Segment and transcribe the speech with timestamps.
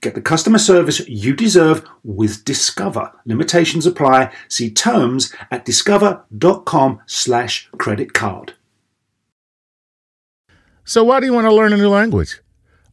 [0.00, 3.12] Get the customer service you deserve with Discover.
[3.24, 4.32] Limitations apply.
[4.48, 8.54] See terms at discover.com slash credit card.
[10.84, 12.40] So why do you want to learn a new language?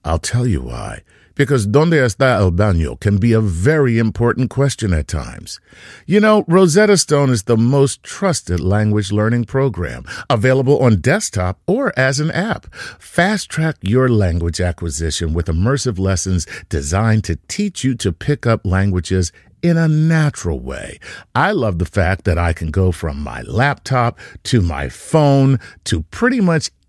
[0.03, 1.03] I'll tell you why.
[1.35, 5.59] Because donde está el baño can be a very important question at times.
[6.05, 11.93] You know, Rosetta Stone is the most trusted language learning program, available on desktop or
[11.97, 12.73] as an app.
[12.99, 18.65] Fast track your language acquisition with immersive lessons designed to teach you to pick up
[18.65, 19.31] languages
[19.61, 20.99] in a natural way.
[21.33, 26.03] I love the fact that I can go from my laptop to my phone to
[26.03, 26.69] pretty much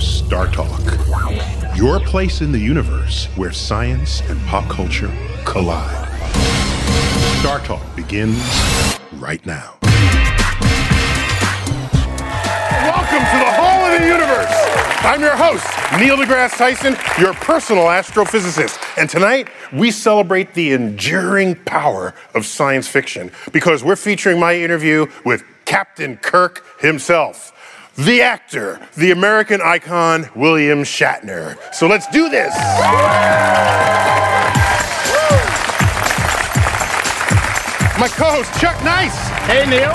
[0.00, 0.80] Star Talk,
[1.76, 5.12] your place in the universe where science and pop culture
[5.44, 6.08] collide.
[7.40, 8.38] Star Talk begins
[9.14, 9.76] right now.
[12.80, 14.80] Welcome to the Hall of the Universe.
[15.02, 15.66] I'm your host,
[15.98, 18.78] Neil deGrasse Tyson, your personal astrophysicist.
[18.96, 25.06] And tonight, we celebrate the enduring power of science fiction because we're featuring my interview
[25.26, 27.52] with Captain Kirk himself
[27.96, 31.56] the actor, the American icon, William Shatner.
[31.74, 32.54] So let's do this.
[37.98, 39.16] My co host, Chuck Nice.
[39.46, 39.92] Hey, Neil.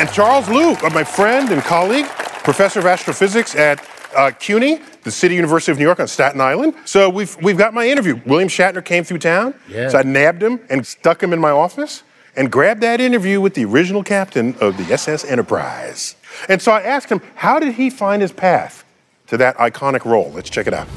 [0.00, 2.06] And Charles Liu, my friend and colleague,
[2.44, 6.74] professor of astrophysics at uh, CUNY, the City University of New York on Staten Island.
[6.86, 8.20] So we've, we've got my interview.
[8.24, 9.54] William Shatner came through town.
[9.68, 9.88] Yeah.
[9.88, 12.02] So I nabbed him and stuck him in my office
[12.40, 16.16] and grabbed that interview with the original captain of the SS Enterprise.
[16.48, 18.82] And so I asked him, how did he find his path
[19.26, 20.32] to that iconic role?
[20.34, 20.88] Let's check it out.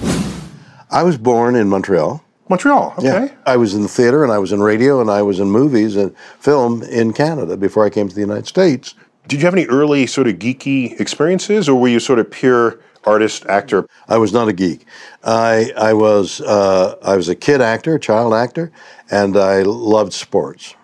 [0.89, 2.23] I was born in Montreal.
[2.47, 3.25] Montreal, okay.
[3.25, 3.35] Yeah.
[3.45, 5.97] I was in the theater and I was in radio and I was in movies
[5.97, 8.95] and film in Canada before I came to the United States.
[9.27, 12.79] Did you have any early sort of geeky experiences or were you sort of pure
[13.03, 13.85] artist, actor?
[14.07, 14.85] I was not a geek.
[15.25, 18.71] I, I, was, uh, I was a kid actor, a child actor,
[19.11, 20.75] and I loved sports.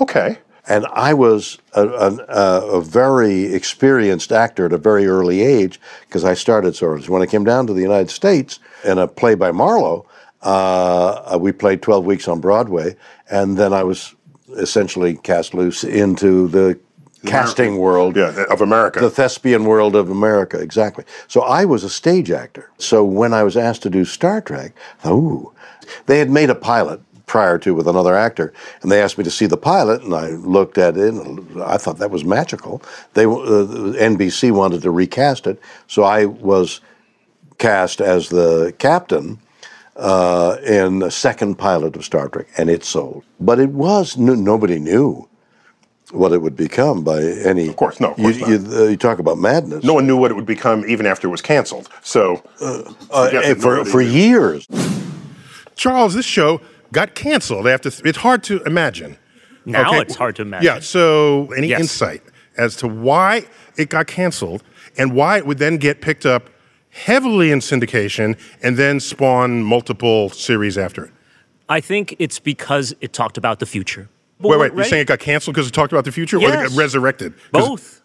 [0.00, 0.38] Okay.
[0.66, 6.24] And I was a, a, a, very experienced actor at a very early age because
[6.24, 9.34] I started sort of when I came down to the United States in a play
[9.34, 10.06] by Marlowe.
[10.40, 12.96] Uh, we played 12 weeks on Broadway,
[13.30, 14.14] and then I was
[14.56, 16.78] essentially cast loose into the
[17.26, 19.00] casting world yeah, of America.
[19.00, 21.04] The thespian world of America, exactly.
[21.28, 22.70] So I was a stage actor.
[22.78, 24.74] So when I was asked to do Star Trek,
[25.04, 25.52] oh,
[26.06, 28.52] they had made a pilot prior to with another actor,
[28.82, 31.78] and they asked me to see the pilot, and I looked at it, and I
[31.78, 32.82] thought that was magical.
[33.14, 33.28] They uh,
[33.98, 36.80] NBC wanted to recast it, so I was
[37.58, 39.38] cast as the captain
[39.96, 43.24] uh, in the second pilot of Star Trek, and it sold.
[43.40, 45.28] But it was nobody knew
[46.10, 47.68] what it would become by any.
[47.68, 48.10] Of course, no.
[48.10, 49.84] Of course you, you, uh, you, talk about madness.
[49.84, 51.88] No one knew what it would become even after it was canceled.
[52.02, 54.66] So uh, uh for for years.
[55.76, 56.60] Charles, this show
[56.94, 57.90] got canceled after.
[57.90, 59.18] Th- it's hard to imagine.
[59.66, 60.00] Now okay.
[60.00, 60.64] it's hard to imagine.
[60.64, 60.80] Yeah.
[60.80, 61.80] So, any yes.
[61.80, 62.22] insight
[62.56, 63.46] as to why
[63.76, 64.62] it got canceled
[64.96, 66.50] and why it would then get picked up
[66.90, 71.12] heavily in syndication and then spawn multiple series after it?
[71.68, 74.08] I think it's because it talked about the future.
[74.38, 74.74] But wait, wait.
[74.74, 76.50] You're saying it got canceled because it talked about the future, yes.
[76.50, 77.34] or it got resurrected?
[77.52, 78.02] Both.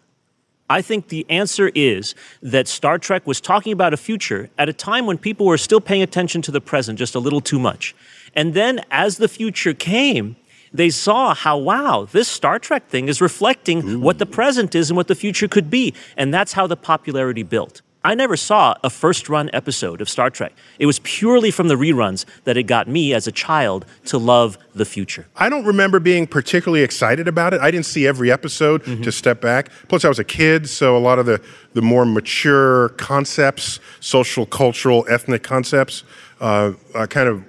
[0.70, 4.72] I think the answer is that Star Trek was talking about a future at a
[4.72, 7.94] time when people were still paying attention to the present just a little too much.
[8.36, 10.36] And then as the future came,
[10.72, 13.98] they saw how, wow, this Star Trek thing is reflecting Ooh.
[13.98, 15.92] what the present is and what the future could be.
[16.16, 17.82] And that's how the popularity built.
[18.02, 20.54] I never saw a first run episode of Star Trek.
[20.78, 24.56] It was purely from the reruns that it got me as a child to love
[24.74, 25.26] the future.
[25.36, 27.60] I don't remember being particularly excited about it.
[27.60, 29.02] I didn't see every episode Mm-hmm.
[29.02, 29.70] to step back.
[29.88, 31.42] Plus, I was a kid, so a lot of the,
[31.74, 36.02] the more mature concepts, social, cultural, ethnic concepts,
[36.40, 37.44] uh, uh, kind of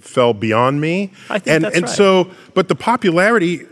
[0.00, 1.12] fell beyond me.
[1.30, 1.94] I think and that's and right.
[1.94, 3.64] so, but the popularity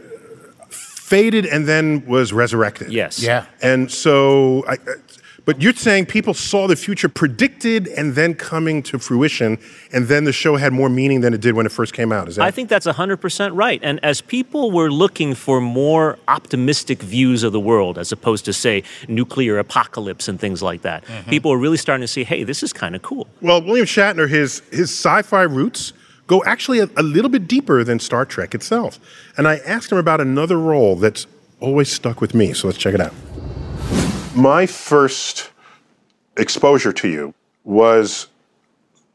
[0.71, 2.93] faded and then was resurrected.
[2.93, 3.21] Yes.
[3.21, 3.47] Yeah.
[3.61, 4.77] And so, I, I-
[5.44, 9.59] but you're saying people saw the future predicted and then coming to fruition,
[9.93, 12.29] and then the show had more meaning than it did when it first came out.
[12.29, 12.44] Is that?
[12.44, 13.81] I think that's 100% right.
[13.83, 18.53] And as people were looking for more optimistic views of the world, as opposed to,
[18.53, 21.31] say, nuclear apocalypse and things like that, mm-hmm.
[21.31, 23.27] people were really starting to see, hey, this is kind of cool.
[23.41, 25.93] Well, William Shatner, his his sci-fi roots
[26.27, 28.99] go actually a, a little bit deeper than Star Trek itself.
[29.37, 31.27] And I asked him about another role that's
[31.61, 32.53] always stuck with me.
[32.53, 33.12] So let's check it out.
[34.34, 35.50] My first
[36.37, 37.34] exposure to you
[37.64, 38.29] was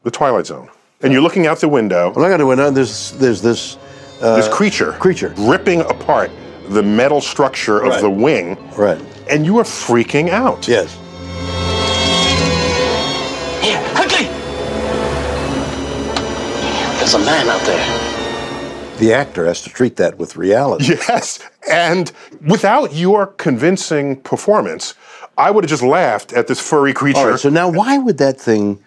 [0.04, 0.68] the Twilight Zone,
[1.02, 2.12] and you're looking out the window.
[2.12, 3.76] When I got to win, there's there's this
[4.20, 5.34] uh, this creature, creature.
[5.36, 6.30] ripping apart
[6.68, 8.00] the metal structure of Right.
[8.00, 9.00] the wing, right.
[9.28, 10.68] and you are freaking out.
[10.68, 10.94] Yes.
[13.64, 14.26] Here, quickly!
[16.98, 18.07] There's a man out there.
[18.98, 20.86] The actor has to treat that with reality.
[21.08, 21.40] Yes.
[21.70, 22.10] And
[22.46, 24.94] without your convincing performance,
[25.36, 27.18] I would have just laughed at this furry creature.
[27.20, 27.38] All right.
[27.40, 28.82] So now, why would that thing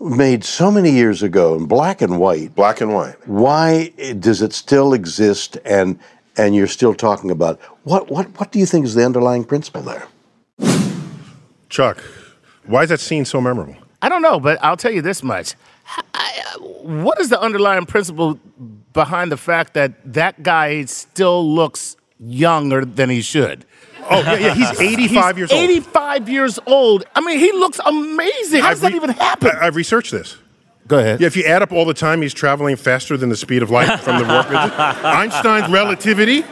[0.00, 2.54] made so many years ago in black and white?
[2.54, 3.16] Black and white.
[3.26, 5.58] Why does it still exist?
[5.64, 5.98] And
[6.36, 9.82] and you're still talking about what what what do you think is the underlying principle
[9.82, 10.06] there?
[11.68, 12.02] Chuck,
[12.66, 13.76] why is that scene so memorable?
[14.02, 15.54] I don't know, but I'll tell you this much.
[16.14, 18.38] I- uh, what is the underlying principle
[18.92, 23.64] behind the fact that that guy still looks younger than he should?
[24.10, 25.62] Oh, yeah, yeah he's 85 He's years old.
[25.62, 27.04] 85 years old.
[27.14, 28.60] I mean, he looks amazing.
[28.62, 29.50] How does that re- even happen?
[29.60, 30.36] I, have researched this.
[30.88, 31.20] Go ahead.
[31.20, 33.70] Yeah, if you add up all the time he's traveling faster than the speed of
[33.70, 36.44] light from the warp engine, Einstein's relativity,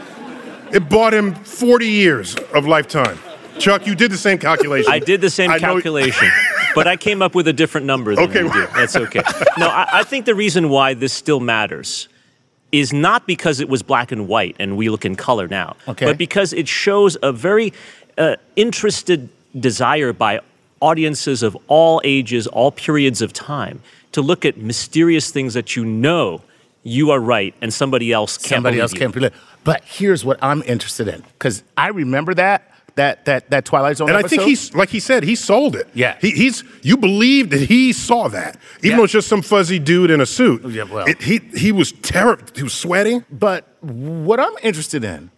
[0.72, 3.18] it bought him 40 years of lifetime.
[3.58, 4.90] Chuck, you did the same calculation.
[4.90, 6.28] I did the same I know- calculation,
[6.76, 8.44] but I came up with a different number than Okay.
[8.44, 8.70] you did.
[8.70, 9.22] That's okay.
[9.58, 12.08] No, I, I think the reason why this still matters
[12.72, 16.06] is not because it was black and white and we look in color now, Okay.
[16.06, 17.72] but because it shows a very
[18.18, 19.28] uh, interested
[19.58, 20.40] desire by
[20.80, 23.80] audiences of all ages, all periods of time,
[24.12, 26.42] to look at mysterious things that you know
[26.82, 28.98] you are right and somebody else can't Somebody believe else you.
[29.00, 29.32] can't believe.
[29.64, 34.08] But here's what I'm interested in because I remember that that that that Twilight Zone
[34.08, 35.88] And I think he's, like he said, he sold it.
[35.94, 36.16] Yeah.
[36.20, 38.56] He, he's, you believe that he saw that.
[38.78, 38.96] Even Yeah.
[38.96, 40.64] though it's just some fuzzy dude in a suit.
[40.68, 41.06] Yeah, well.
[41.06, 42.44] It- he, he was terrible.
[42.54, 43.24] He was sweating.
[43.30, 45.30] But what I'm interested in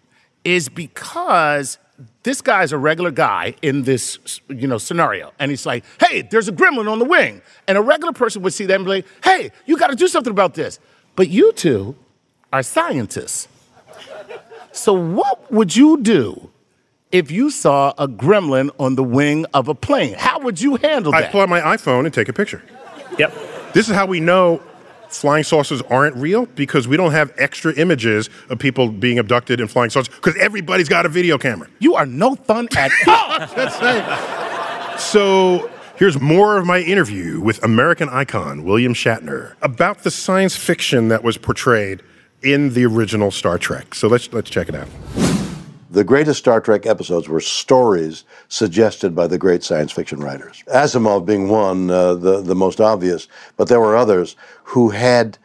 [0.45, 1.79] is because
[2.25, 6.49] this guy's a regular guy in this you know scenario, and he's like, "Hey, there's
[6.49, 9.07] a gremlin on the wing," and a regular person would see that and be like,
[9.23, 10.81] "Hey, you got to do something about this."
[11.15, 11.95] But you two
[12.53, 13.47] are scientists,
[14.73, 16.51] so what would you do?
[17.13, 21.13] If you saw a gremlin on the wing of a plane, how would you handle
[21.13, 21.19] that?
[21.19, 21.33] I that?
[21.33, 22.63] pull out my iPhone and take a picture.
[23.19, 23.35] Yep.
[23.75, 24.63] This is how we know
[25.11, 29.69] flying saucers aren't real because we don't have extra images of people being abducted in
[29.69, 31.69] flying saucers because everybody's got a video camera.
[31.81, 34.99] you are no fun at all.
[34.99, 41.09] So here's more of my interview with American icon William Shatner about the science fiction
[41.09, 42.03] that was portrayed
[42.43, 43.95] in the original Star Trek.
[43.95, 44.89] So let's let's check it out.
[45.93, 50.65] The greatest Star Trek episodes were stories suggested by the great science fiction writers.
[50.69, 54.35] Asimov being one, uh, the, the most obvious, but there were others
[54.65, 55.37] who had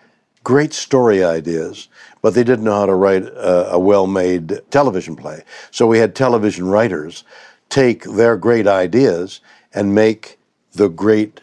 [0.46, 1.90] great story ideas,
[2.22, 5.44] but they didn't know how to write a, a well made television play.
[5.70, 7.26] So we had television writers
[7.68, 9.42] take their great ideas
[9.74, 10.40] and make
[10.72, 11.42] the great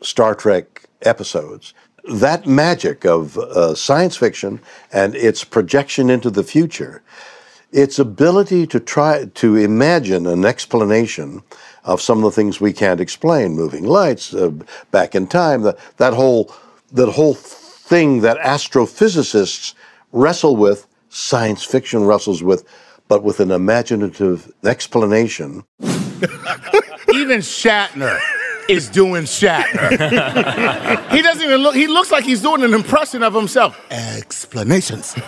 [0.00, 1.74] Star Trek episodes.
[2.10, 4.60] That magic of uh, science fiction
[4.90, 7.02] and its projection into the future
[7.72, 11.42] its ability to try to imagine an explanation
[11.84, 14.50] of some of the things we can't explain moving lights uh,
[14.90, 16.52] back in time that, that whole
[16.92, 19.74] that whole thing that astrophysicists
[20.12, 22.64] wrestle with science fiction wrestles with
[23.08, 25.64] but with an imaginative explanation.
[25.80, 28.18] Even Shatner
[28.68, 29.90] is doing Shatner.
[31.10, 33.78] he doesn't even look, he looks like he's doing an impression of himself.
[33.90, 35.14] Explanations.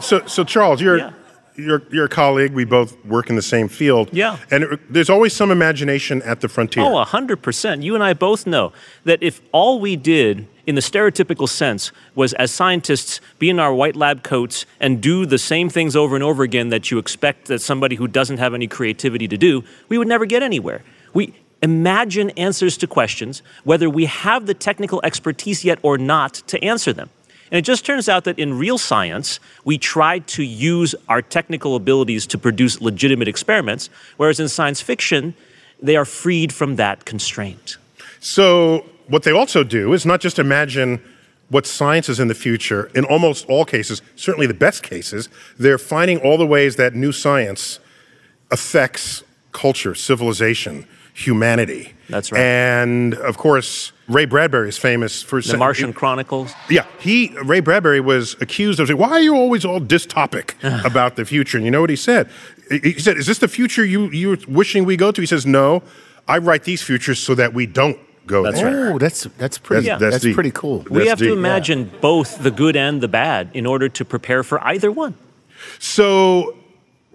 [0.00, 1.10] So so Charles, you're Yeah.
[1.56, 2.52] you're you're a colleague.
[2.52, 4.10] We both work in the same field.
[4.12, 4.36] Yeah.
[4.50, 6.84] And it, there's always some imagination at the frontier.
[6.84, 7.82] Oh, 100%.
[7.82, 8.72] You and I both know
[9.04, 13.74] that if all we did in the stereotypical sense was as scientists be in our
[13.74, 17.46] white lab coats and do the same things over and over again that you expect
[17.46, 20.82] that somebody who doesn't have any creativity to do, we would never get anywhere.
[21.12, 26.62] We imagine answers to questions, whether we have the technical expertise yet or not to
[26.62, 27.10] answer them.
[27.50, 31.76] And it just turns out that in real science, we try to use our technical
[31.76, 35.34] abilities to produce legitimate experiments, whereas in science fiction,
[35.80, 37.78] they are freed from that constraint.
[38.20, 41.00] So, what they also do is not just imagine
[41.48, 42.90] what science is in the future.
[42.94, 47.12] In almost all cases, certainly the best cases, they're finding all the ways that new
[47.12, 47.78] science
[48.50, 49.22] affects
[49.52, 50.86] culture, civilization,
[51.18, 51.92] humanity.
[52.08, 52.40] That's right.
[52.40, 56.52] And of course, Ray Bradbury is famous for The Martian Chronicles.
[56.70, 60.82] Yeah, he Ray Bradbury was accused of saying, "Why are you always all dystopic uh.
[60.86, 62.28] about the future?" And you know what he said?
[62.70, 65.44] He he said, "Is this the future you you're wishing we go to?" He says,
[65.44, 65.82] "No,
[66.26, 69.86] I write these futures so that we don't go That's there." Oh, that's that's pretty.
[69.86, 70.78] That's- That's, that's pretty cool.
[70.88, 71.36] We That's have to deep.
[71.36, 75.14] imagine both the good and the bad in order to prepare for either one.
[75.78, 76.56] So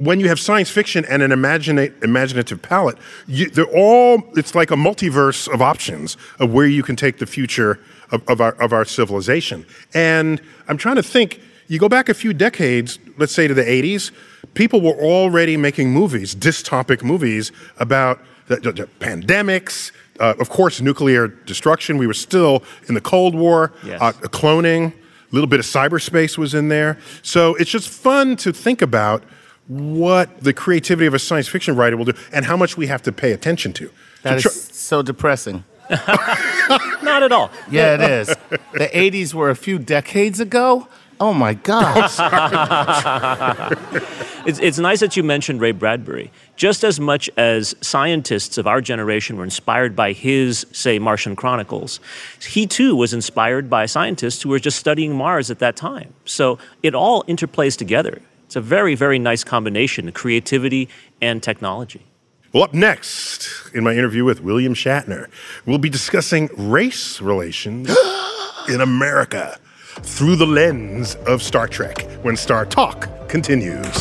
[0.05, 4.71] when you have science fiction and an imagina- imaginative palette, you, they're all, it's like
[4.71, 7.79] a multiverse of options of where you can take the future
[8.11, 9.65] of, of, our, of our civilization.
[9.93, 13.63] And I'm trying to think, you go back a few decades, let's say to the
[13.63, 14.11] 80s,
[14.53, 20.81] people were already making movies, dystopic movies about the, the- the pandemics, uh, of course,
[20.81, 21.97] nuclear destruction.
[21.97, 24.01] We were still in the Cold War, Yes.
[24.01, 24.95] uh, cloning, a
[25.35, 26.99] little bit of cyberspace was in there.
[27.23, 29.23] So it's just fun to think about
[29.67, 33.01] what the creativity of a science fiction writer will do and how much we have
[33.03, 33.89] to pay attention to.
[34.23, 35.63] That So is tr- so depressing.
[35.89, 37.51] Not at all.
[37.69, 38.27] Yeah, it is.
[38.73, 40.87] The 80s were a few decades ago.
[41.19, 42.17] Oh my gosh.
[44.45, 46.29] It's, it's nice that you mentioned Ray Bradbury.
[46.57, 52.01] Just as much as scientists of our generation were inspired by his, say, Martian Chronicles,
[52.45, 56.13] he too was inspired by scientists who were just studying Mars at that time.
[56.25, 58.21] So it all interplays together.
[58.53, 60.87] It's a very, very nice combination of creativity
[61.19, 62.05] and technology.
[62.53, 65.25] well, up next in my interview with William Shatner,
[65.65, 67.89] we'll be discussing race relations
[68.69, 69.57] in America
[70.03, 73.95] through the lens of Star Trek when Star Talk continues.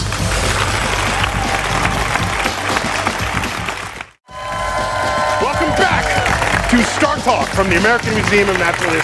[5.40, 9.01] Welcome back to Star Talk from the American Museum of Natural History.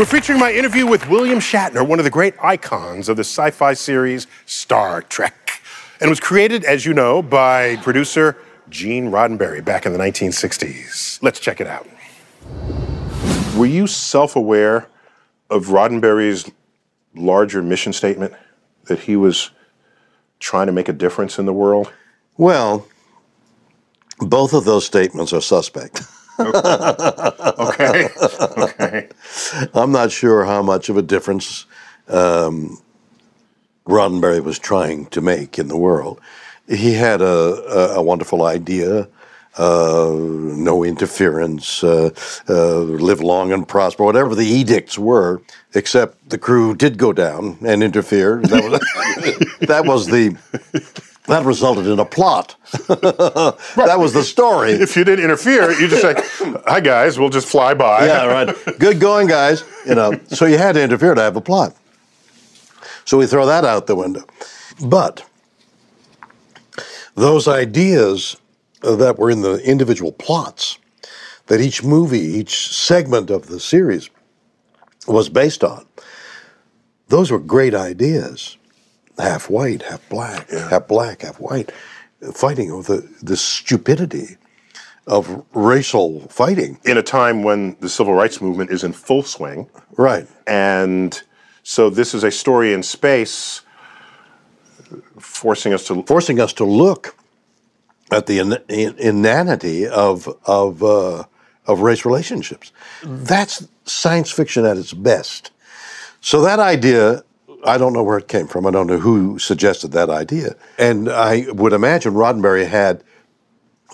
[0.00, 3.50] We're featuring my interview with William Shatner, one of the great icons of the sci
[3.50, 5.60] fi series Star Trek.
[6.00, 8.38] And it was created, as you know, by producer
[8.70, 11.22] Gene Roddenberry back in the 1960s.
[11.22, 11.86] Let's check it out.
[13.54, 14.88] Were you self aware
[15.50, 16.50] of Roddenberry's
[17.14, 18.32] larger mission statement
[18.84, 19.50] that he was
[20.38, 21.92] trying to make a difference in the world?
[22.38, 22.86] Well,
[24.18, 26.00] both of those statements are suspect.
[27.58, 28.08] Okay.
[28.58, 29.08] okay.
[29.74, 31.66] I'm not sure how much of a difference
[32.08, 32.80] um,
[33.86, 36.20] Roddenberry was trying to make in the world.
[36.68, 39.08] He had a, a, a wonderful idea.
[39.58, 42.10] Uh, no interference, uh,
[42.48, 45.42] uh, live long and prosper, whatever the edicts were,
[45.74, 48.40] except the crew did go down and interfere.
[48.42, 48.80] That was,
[49.68, 50.36] that was the,
[51.30, 52.56] that resulted in a plot.
[52.72, 54.72] that was the story.
[54.72, 56.14] If you didn't interfere, you just say,
[56.66, 58.56] "Hi guys, we'll just fly by." yeah, right.
[58.78, 59.64] Good going, guys.
[59.86, 61.76] You know, so you had to interfere to have a plot.
[63.04, 64.24] So we throw that out the window.
[64.84, 65.24] But
[67.14, 68.36] those ideas
[68.82, 70.78] that were in the individual plots
[71.46, 74.10] that each movie, each segment of the series
[75.06, 75.86] was based on,
[77.08, 78.56] those were great ideas.
[79.20, 81.72] Half white, half black, half black, half white,
[82.34, 84.36] fighting over the, the stupidity
[85.06, 86.78] of racial fighting.
[86.84, 90.26] In a time when the civil rights movement is in full swing, Right.
[90.46, 91.20] and
[91.62, 93.62] so this is a story in space,
[95.18, 97.16] forcing us to forcing us to look
[98.10, 101.24] at the in, in, inanity of of uh,
[101.66, 102.72] of race relationships.
[103.02, 105.50] That's science fiction at its best.
[106.20, 107.22] So that idea,
[107.64, 108.66] I don't know where it came from.
[108.66, 113.04] I don't know who suggested that idea, and I would imagine Roddenberry had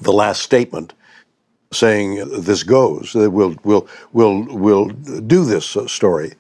[0.00, 0.92] the last statement
[1.72, 3.14] saying this goes.
[3.14, 6.34] We'll we'll we'll we'll do this uh, story.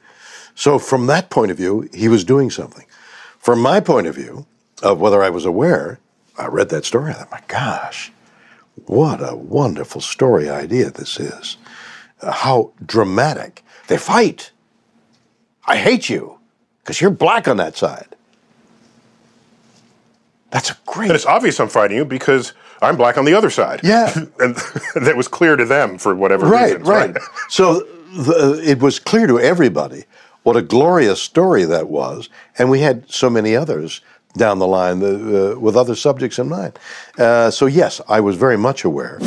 [0.54, 2.86] So from that point of view, he was doing something.
[3.38, 4.46] From my point of view,
[4.82, 5.98] of whether I was aware,
[6.38, 7.10] I read that story.
[7.10, 8.12] I thought, my gosh,
[8.86, 11.56] what a wonderful story idea this is.
[12.22, 13.62] How dramatic.
[13.88, 14.50] They fight.
[15.66, 16.35] I hate you
[16.86, 18.06] because you're black on that side.
[20.50, 21.08] That's a great.
[21.08, 23.80] And it's obvious I'm fighting you because I'm black on the other side.
[23.82, 24.14] Yeah.
[24.38, 24.54] and
[24.94, 26.86] that was clear to them for whatever right, reasons.
[26.86, 27.14] right.
[27.14, 27.22] right.
[27.48, 30.04] so the, it was clear to everybody
[30.44, 34.00] what a glorious story that was, and we had so many others
[34.36, 36.78] down the line uh, with other subjects in mind.
[37.18, 39.18] Uh, so yes, I was very much aware.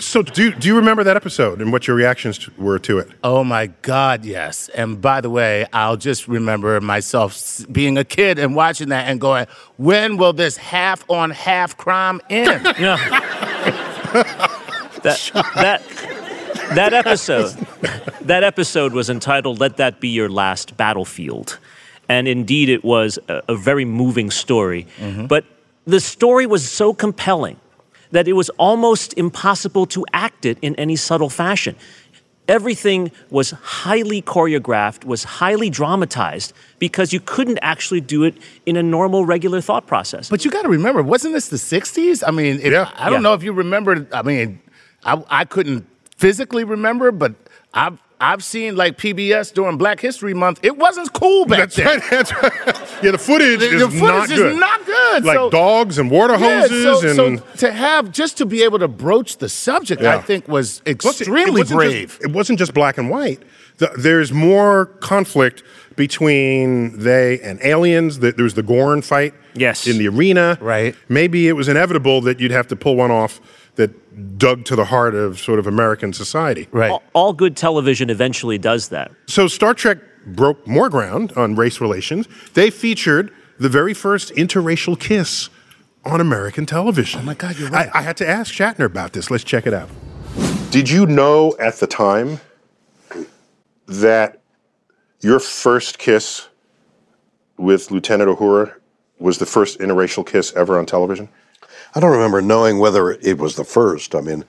[0.00, 3.10] So, do, do you remember that episode and what your reactions to, were to it?
[3.22, 4.68] Oh my God, yes.
[4.70, 9.20] And by the way, I'll just remember myself being a kid and watching that and
[9.20, 12.66] going, when will this half on half crime end?
[12.80, 12.96] Yeah.
[15.02, 15.82] that that
[16.74, 17.50] that episode
[18.22, 21.58] that episode was entitled "Let That Be Your Last Battlefield,"
[22.08, 24.86] and indeed it was a, a very moving story.
[24.98, 25.26] Mm-hmm.
[25.26, 25.44] But
[25.84, 27.58] the story was so compelling
[28.12, 31.76] that it was almost impossible to act it in any subtle fashion.
[32.48, 38.34] Everything was highly choreographed, was highly dramatized because you couldn't actually do it
[38.66, 40.28] in a normal, regular thought process.
[40.28, 42.24] But you got to remember, wasn't this the 60s?
[42.26, 42.90] I mean, if, Yeah.
[42.96, 43.28] I don't Yeah.
[43.28, 44.04] know if you remember.
[44.12, 44.60] I mean,
[45.04, 45.86] I, I couldn't
[46.16, 47.34] physically remember, but
[47.72, 50.60] I've, I've seen like PBS during Black History Month.
[50.62, 51.86] It wasn't cool back That's then.
[52.00, 52.10] right.
[52.10, 52.52] That's right.
[53.02, 54.60] Yeah, the footage The- is the footage not is good.
[54.60, 57.42] not good, Like so- dogs and water Yeah, hoses so, so and.
[57.56, 60.16] to have just to be able to broach the subject, Yeah.
[60.16, 62.10] I think was Plus, it- it extremely brave.
[62.10, 63.42] Just, it wasn't just black and white.
[63.78, 65.62] The, there's more conflict
[65.96, 68.18] between they and aliens.
[68.18, 69.32] That there was the Gorn fight.
[69.54, 69.86] Yes.
[69.86, 70.58] In the arena.
[70.60, 70.94] Right.
[71.08, 73.59] Maybe it was inevitable that you'd have to pull one off that
[74.36, 76.68] dug to the heart of sort of American society.
[76.72, 76.90] right.
[76.90, 79.10] all, all good television eventually does that.
[79.26, 82.26] So Star Trek broke more ground on race relations.
[82.54, 85.48] They featured the very first interracial kiss
[86.04, 87.20] on American television.
[87.20, 87.90] Oh my God, you're right.
[87.94, 89.30] I, I had to ask Shatner about this.
[89.30, 89.90] Let's check it out.
[90.70, 92.40] Did you know at the time
[93.86, 94.40] that
[95.20, 96.48] your first kiss
[97.58, 98.74] with Lieutenant Uhura
[99.18, 101.28] was the first interracial kiss ever on television?
[101.94, 104.14] I don't remember knowing whether it was the first.
[104.14, 104.44] I mean,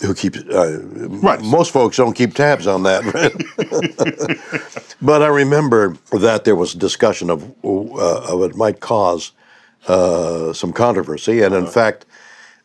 [0.00, 0.38] who keeps?
[0.40, 0.80] Uh,
[1.22, 1.40] Right.
[1.42, 3.32] Most folks don't keep tabs on that, right?
[5.02, 9.32] but I remember that there was discussion of uh, of it might cause
[9.88, 12.04] uh, some controversy, and in fact,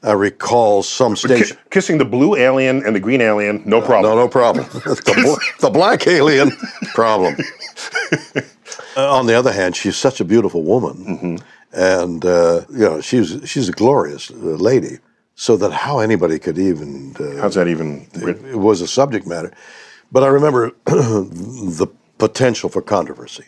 [0.04, 1.58] I recall some station.
[1.70, 4.16] kissing the blue alien and the green alien, no problem.
[4.16, 4.66] No, no problem.
[4.74, 6.52] the, bl- the black alien
[6.94, 7.36] problem.
[8.96, 11.40] Uh, on the other hand, she's such a beautiful woman,
[11.74, 15.00] and uh, you know she's she's a glorious uh, lady.
[15.40, 18.46] So that how anybody could even uh, How's that even written?
[18.50, 19.52] it was a subject matter.
[20.12, 21.88] But I remember the
[22.18, 23.44] potential for controversy.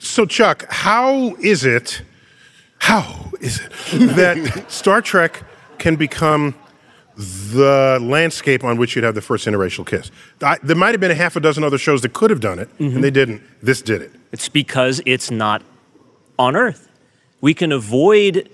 [0.00, 2.02] So, Chuck, how is it?
[2.78, 3.70] How is it
[4.16, 5.44] that Star Trek
[5.78, 6.56] can become
[7.16, 10.10] the landscape on which you'd have the first interracial kiss?
[10.40, 12.58] I, there might have been a half a dozen other shows that could have done
[12.58, 13.42] it, and they didn't.
[13.62, 14.10] This did it.
[14.32, 15.62] It's because it's not
[16.38, 16.88] on Earth.
[17.42, 18.48] We can avoid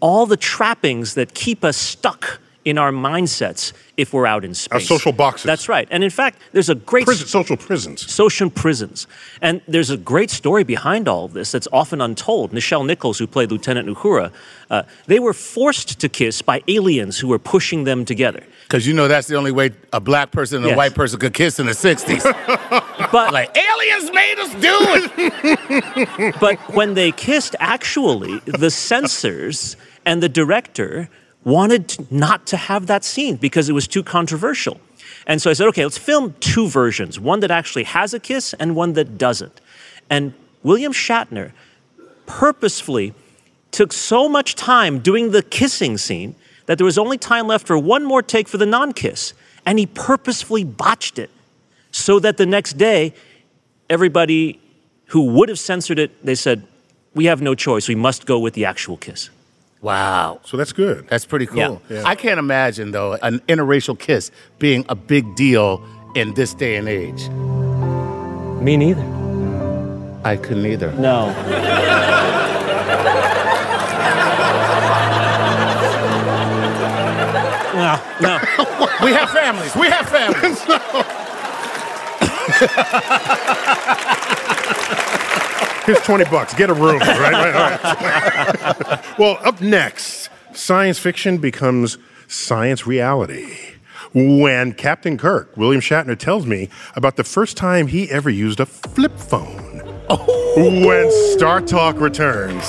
[0.00, 4.72] all the trappings that keep us stuck in our mindsets if we're out in space.
[4.72, 5.44] Our social boxes.
[5.44, 5.86] That's right.
[5.90, 8.10] And in fact, there's a great Prison, social prisons.
[8.10, 9.06] social prisons.
[9.40, 12.52] And there's a great story behind all of this that's often untold.
[12.52, 14.32] Nichelle Nichols, who played Lieutenant Uhura,
[14.70, 18.42] uh, they were forced to kiss by aliens who were pushing them together.
[18.64, 21.34] Because you know that's the only way a black person and a white person could
[21.34, 22.24] kiss in the 60s.
[23.12, 24.76] But like, aliens made us do
[25.20, 26.34] it.
[26.40, 31.08] But when they kissed, actually, the censors and the director
[31.44, 34.80] wanted not to have that scene because it was too controversial.
[35.26, 38.54] And so I said, okay, let's film two versions one that actually has a kiss
[38.54, 39.60] and one that doesn't.
[40.10, 41.52] And William Shatner
[42.26, 43.14] purposefully
[43.70, 46.34] took so much time doing the kissing scene
[46.66, 49.34] that there was only time left for one more take for the non kiss.
[49.66, 51.30] And he purposefully botched it
[51.90, 53.14] so that the next day,
[53.88, 54.60] everybody
[55.06, 56.66] who would have censored it, they said,
[57.14, 57.88] we have no choice.
[57.88, 59.30] We must go with the actual kiss.
[59.84, 60.40] Wow.
[60.44, 61.06] So that's good.
[61.08, 61.58] That's pretty cool.
[61.58, 61.96] Yeah.
[61.96, 62.02] Yeah.
[62.06, 65.84] I can't imagine, though, an interracial kiss being a big deal
[66.16, 67.28] in this day and age.
[68.62, 69.02] Me neither.
[70.24, 70.90] I couldn't either.
[70.92, 71.30] No.
[77.74, 78.40] no, no.
[79.04, 79.76] We have families.
[79.76, 80.64] We have families.
[85.84, 86.54] Here's 20 bucks.
[86.54, 87.32] Get a room, right?
[87.32, 89.04] right, all right.
[89.18, 93.54] well, up next, science fiction becomes science reality.
[94.14, 98.66] When Captain Kirk, William Shatner, tells me about the first time he ever used a
[98.66, 99.82] flip phone.
[100.08, 100.86] Oh.
[100.86, 102.62] When Star Talk returns.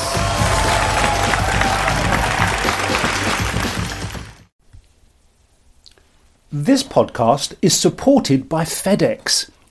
[6.51, 9.51] This podcast is supported by FedEx.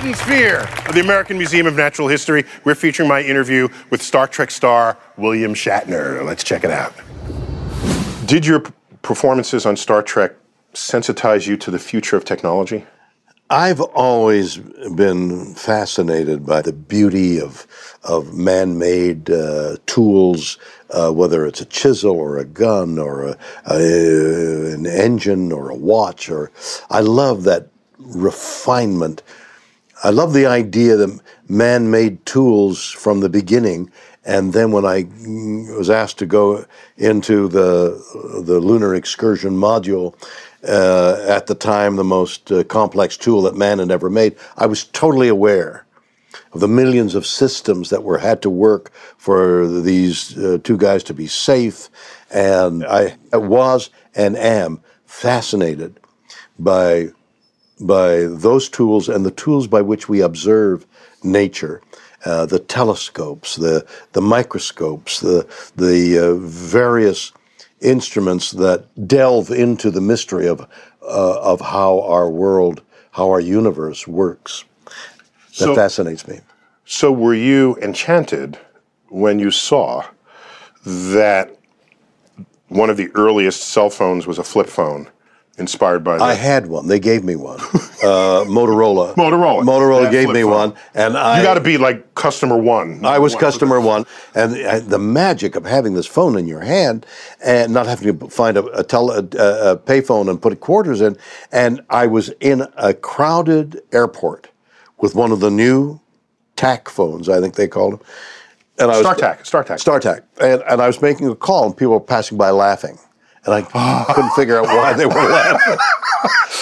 [0.00, 2.44] The Hayden Sphere of the American Museum of Natural History.
[2.64, 6.24] We're featuring my interview with Star Trek star William Shatner.
[6.24, 6.94] Let's check it out.
[8.26, 10.32] Did your p- performances on Star Trek
[10.72, 12.86] sensitize you to the future of technology?
[13.50, 17.66] I've always been fascinated by the beauty of
[18.02, 20.56] of man-made uh, tools,
[20.90, 25.74] uh, whether it's a chisel or a gun or a, a, an engine or a
[25.74, 26.30] watch.
[26.30, 26.50] Or
[26.88, 29.22] I love that refinement.
[30.02, 33.90] I love the idea that man-made tools from the beginning.
[34.24, 35.06] And then when I
[35.76, 36.64] was asked to go
[36.96, 40.14] into the the lunar excursion module,
[40.66, 44.66] uh, at the time the most uh, complex tool that man had ever made, I
[44.66, 45.86] was totally aware
[46.52, 51.02] of the millions of systems that were had to work for these uh, two guys
[51.04, 51.88] to be safe.
[52.30, 55.98] And I was and am fascinated
[56.58, 57.10] by
[57.80, 60.86] by those tools and the tools by which we observe
[61.22, 61.80] nature.
[62.24, 67.32] Uh, the telescopes, the the microscopes, the the uh, various
[67.80, 70.60] instruments that delve into the mystery of
[71.02, 74.64] uh, of how our world, how our universe works.
[74.84, 76.40] That So- fascinates me.
[76.84, 78.58] So, were you enchanted
[79.08, 80.04] when you saw
[80.84, 81.56] that
[82.68, 85.08] one of the earliest cell phones was a flip phone
[85.58, 86.86] inspired by the I had one.
[86.88, 87.60] They gave me one.
[88.00, 89.14] Uh, Motorola.
[89.14, 89.62] Motorola.
[89.62, 90.50] Motorola That gave me phone.
[90.50, 91.36] one, and I.
[91.36, 93.04] You got to be like customer one.
[93.04, 93.40] I was One.
[93.40, 97.04] customer one, and uh, the magic of having this phone in your hand
[97.44, 101.18] and not having to find a, a, tele, a, a payphone and put quarters in.
[101.52, 104.48] And I was in a crowded airport
[104.96, 106.00] with one of the new
[106.56, 108.00] TAC phones, I think they called them.
[108.78, 109.40] And I was, StarTAC.
[109.40, 109.76] StarTAC.
[109.76, 110.22] StarTAC.
[110.40, 112.98] And, and I was making a call, and people were passing by laughing.
[113.46, 113.62] And I
[114.14, 115.76] couldn't figure out why they were laughing.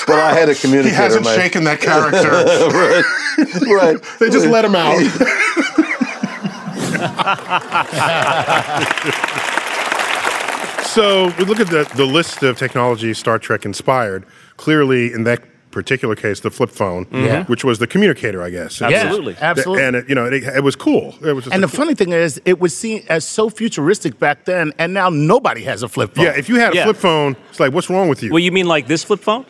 [0.06, 0.96] but I had a communication.
[0.96, 2.30] He hasn't my- shaken that character.
[3.68, 3.94] right.
[3.94, 4.18] right.
[4.20, 4.98] they just let him out.
[10.86, 14.24] so we look at the, the list of technology Star Trek inspired.
[14.56, 17.44] Clearly, in that particular case, the flip phone, Yeah.
[17.44, 18.80] which was the communicator, I guess.
[18.80, 19.36] Yeah, Absolutely.
[19.40, 19.84] absolutely.
[19.84, 21.14] And it, you know, it, it was cool.
[21.22, 24.18] It was just and the cool- funny thing is, it was seen as so futuristic
[24.18, 26.24] back then, and now nobody has a flip phone.
[26.24, 26.84] yeah, if you had a Yeah.
[26.84, 28.30] flip phone, it's like, what's wrong with you?
[28.32, 29.44] Well, you mean like this flip phone?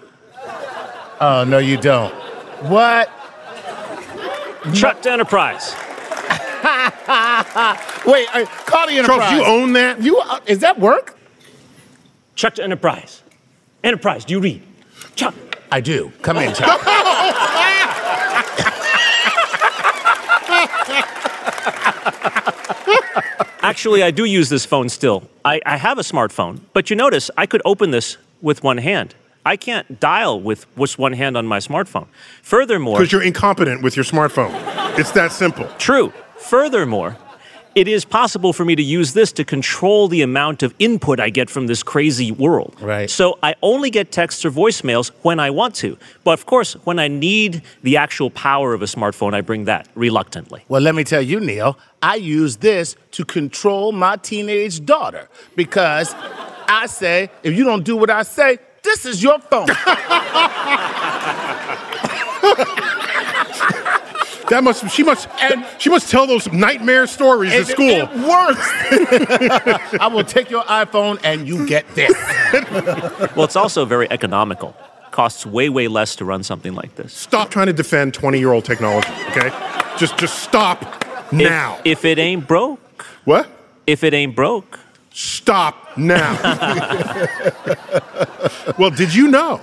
[1.21, 2.13] oh no, you don't.
[2.65, 3.11] What?
[4.75, 5.75] Chuck to Enterprise.
[8.07, 9.07] Wait, uh, call the Enterprise.
[9.07, 10.03] Charles, you own that?
[10.03, 11.17] You uh, is that work?
[12.35, 13.23] Chuck to Enterprise.
[13.85, 14.63] Enterprise, do you read?
[15.15, 15.35] Chuck.
[15.71, 16.13] I do.
[16.23, 16.81] Come in, Chuck.
[23.63, 25.29] Actually, I do use this phone still.
[25.45, 29.15] I, I have a smartphone, but you notice I could open this with one hand.
[29.45, 32.07] I can't dial with just one hand on my smartphone.
[32.43, 34.53] Furthermore, Because you're incompetent with your smartphone.
[34.99, 35.67] It's that simple.
[35.79, 36.13] True.
[36.37, 37.17] Furthermore,
[37.79, 41.31] it is possible for me to use this to control the amount of input I
[41.31, 42.75] get from this crazy world.
[42.81, 43.09] Right.
[43.09, 45.97] So I only get texts or voicemails when I want to.
[46.25, 49.87] But of course, when I need the actual power of a smartphone, I bring that
[49.95, 50.65] reluctantly.
[50.67, 56.13] Well, let me tell you, Neil, I use this to control my teenage daughter because
[56.67, 59.69] I say, if you don't do what I say, this is your phone.
[64.51, 67.89] That must she must And- she must tell those nightmare stories at school.
[67.89, 68.69] It works.
[70.01, 72.15] I will take your iPhone and you get this.
[73.37, 74.75] Well, it's also very economical.
[75.11, 77.13] Costs way, way less to run something like this.
[77.13, 79.51] Stop trying to defend 20 year old technology, okay?
[79.97, 80.83] Just just stop
[81.33, 81.79] If- now.
[81.85, 83.49] If, it ain't broke, what?
[83.87, 84.79] if it ain't broke,
[85.11, 86.35] Stop now.
[88.79, 89.61] well, did you know?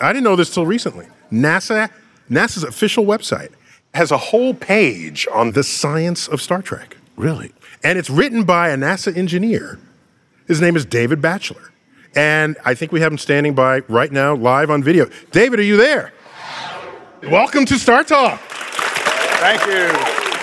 [0.00, 1.06] I didn't know this till recently.
[1.30, 1.90] NASA,
[2.30, 3.50] NASA's official website
[3.96, 6.98] has a whole page on the science of Star Trek.
[7.16, 7.52] Really?
[7.82, 9.78] And it's written by a NASA engineer.
[10.46, 11.72] His name is David Batchelor.
[12.14, 15.08] And I think we have him standing by right now, live on video.
[15.32, 16.12] David, are you there?
[17.22, 18.38] Welcome to Star Talk.
[18.38, 19.88] Thank you.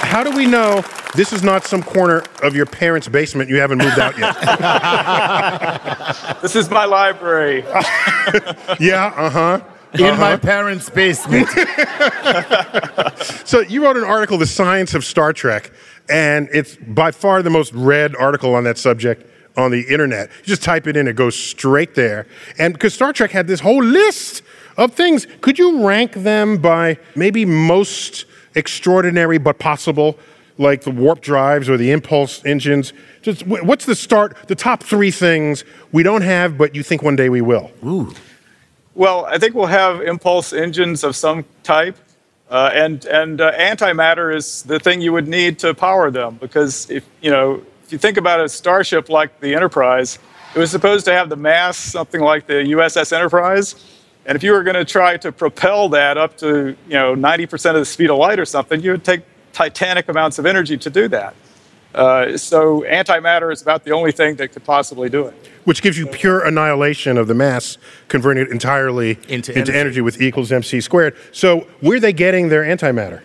[0.08, 0.84] How do we know
[1.16, 4.36] this is not some corner of your parents' basement you haven't moved out yet?
[6.42, 7.62] This is my library.
[8.80, 9.60] yeah, uh huh.
[9.94, 10.18] In uh-huh.
[10.18, 11.48] my parents' basement.
[13.46, 15.72] So you wrote an article, "The Science of Star Trek,"
[16.10, 20.30] and it's by far the most read article on that subject on the internet.
[20.40, 22.26] You just type it in, it goes straight there.
[22.58, 24.42] And because Star Trek had this whole list
[24.78, 28.26] of things, could you rank them by maybe most
[28.56, 30.18] extraordinary but possible,
[30.58, 32.94] like the warp drives or the impulse engines?
[33.22, 37.16] Just what's the start, the top three things we don't have, but you think one
[37.16, 37.72] day we will?
[38.96, 41.98] Well, I think we'll have impulse engines of some type,
[42.50, 46.90] uh, and and uh, antimatter is the thing you would need to power them because
[46.92, 50.20] if you know if you think about a starship like the Enterprise,
[50.56, 53.76] it was supposed to have the mass something like the USS Enterprise,
[54.28, 57.72] and if you were going to try to propel that up to you know 90%
[57.72, 60.92] of the speed of light or something, you would take titanic amounts of energy to
[60.92, 61.34] do that.
[61.94, 65.34] Uh, so antimatter is about the only thing that could possibly do it.
[65.66, 67.78] which gives you pure annihilation of the mass,
[68.08, 69.74] converting it entirely Into into, energy.
[69.80, 70.02] energy.
[70.02, 71.16] with E equals mc squared.
[71.32, 73.22] So where are they getting their antimatter?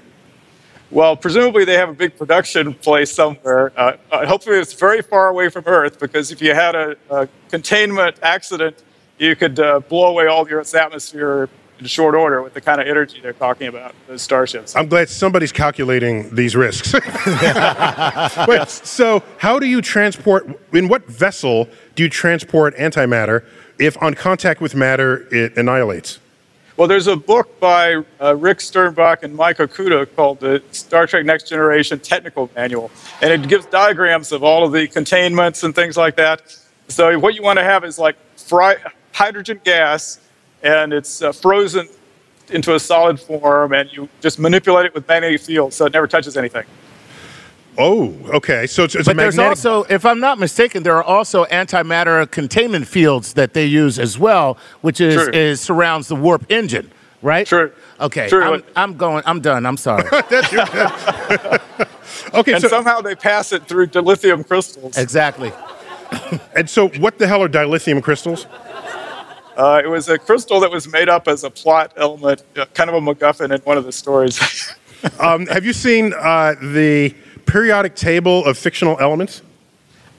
[0.90, 3.72] Well, presumably they have a big production place somewhere.
[3.76, 7.28] Uh, uh, hopefully, it's very far away from Earth because if you had a, a
[7.50, 8.82] containment accident,
[9.18, 11.48] you could uh, blow away all the Earth's atmosphere
[11.80, 14.74] in short order with the kind of energy they're talking about, those starships.
[14.74, 16.92] I'm glad somebody's calculating these risks.
[18.48, 23.44] Wait, so how do you transport, in what vessel do you transport antimatter
[23.78, 26.18] if on contact with matter it annihilates?
[26.76, 31.24] Well, there's a book by uh, Rick Sternbach and Mike Okuda called the Star Trek
[31.24, 35.96] Next Generation Technical Manual, and it gives diagrams of all of the containments and things
[35.96, 36.56] like that.
[36.86, 38.76] So what you want to have is like fry,
[39.12, 40.20] hydrogen gas,
[40.62, 41.88] and it's uh, frozen
[42.50, 46.06] into a solid form, and you just manipulate it with magnetic fields so it never
[46.06, 46.64] touches anything.
[47.80, 48.66] Oh, okay.
[48.66, 52.28] So it's, it's But a there's also, if I'm not mistaken, there are also antimatter
[52.28, 55.32] containment fields that they use as well, which is, True.
[55.32, 56.90] is surrounds the warp engine,
[57.22, 57.46] right?
[57.46, 57.70] True.
[58.00, 58.28] Okay.
[58.28, 58.42] True.
[58.42, 59.22] I'm, I'm going.
[59.26, 59.64] I'm done.
[59.64, 60.02] I'm sorry.
[62.34, 64.98] okay, And so, somehow they pass it through dilithium crystals.
[64.98, 65.52] exactly.
[66.56, 68.46] and so what the hell are dilithium crystals?
[69.58, 72.88] Uh, it was a crystal that was made up as a plot element, uh, kind
[72.88, 74.40] of a MacGuffin in one of the stories.
[75.20, 77.14] Um, have you seen uh, the
[77.46, 79.42] periodic table of fictional elements?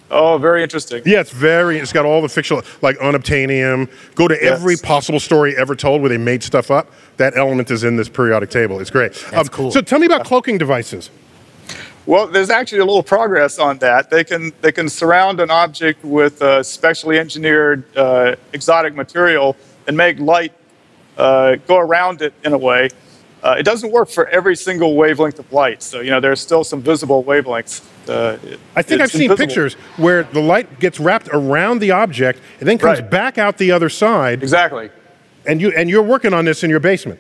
[0.10, 1.04] oh, very interesting.
[1.06, 1.78] Yeah, it's very.
[1.80, 3.92] It's got all the fictional, like unobtainium.
[4.16, 6.94] Go to every possible story ever told where they made stuff up.
[7.18, 8.80] That element is in this periodic table.
[8.80, 9.14] It's great.
[9.32, 9.70] That's cool.
[9.70, 11.10] So tell me about cloaking devices.
[12.10, 14.10] Well, there's actually a little progress on that.
[14.10, 19.56] They can they can surround an object with uh, specially engineered uh, exotic material
[19.88, 20.52] and make light
[21.20, 22.90] uh, go around it in a way.
[23.44, 26.64] Uh, it doesn't work for every single wavelength of light, so you know there's still
[26.64, 27.86] some visible wavelengths.
[28.10, 29.46] Uh, it- I think I've seen invisible.
[29.46, 33.12] pictures where the light gets wrapped around the object and then comes Right.
[33.12, 34.42] back out the other side.
[34.42, 34.90] Exactly.
[35.46, 37.20] And you and you're working on this in your basement.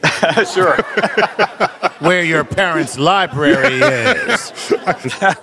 [0.54, 0.78] sure.
[2.00, 4.50] Where your parents' library is.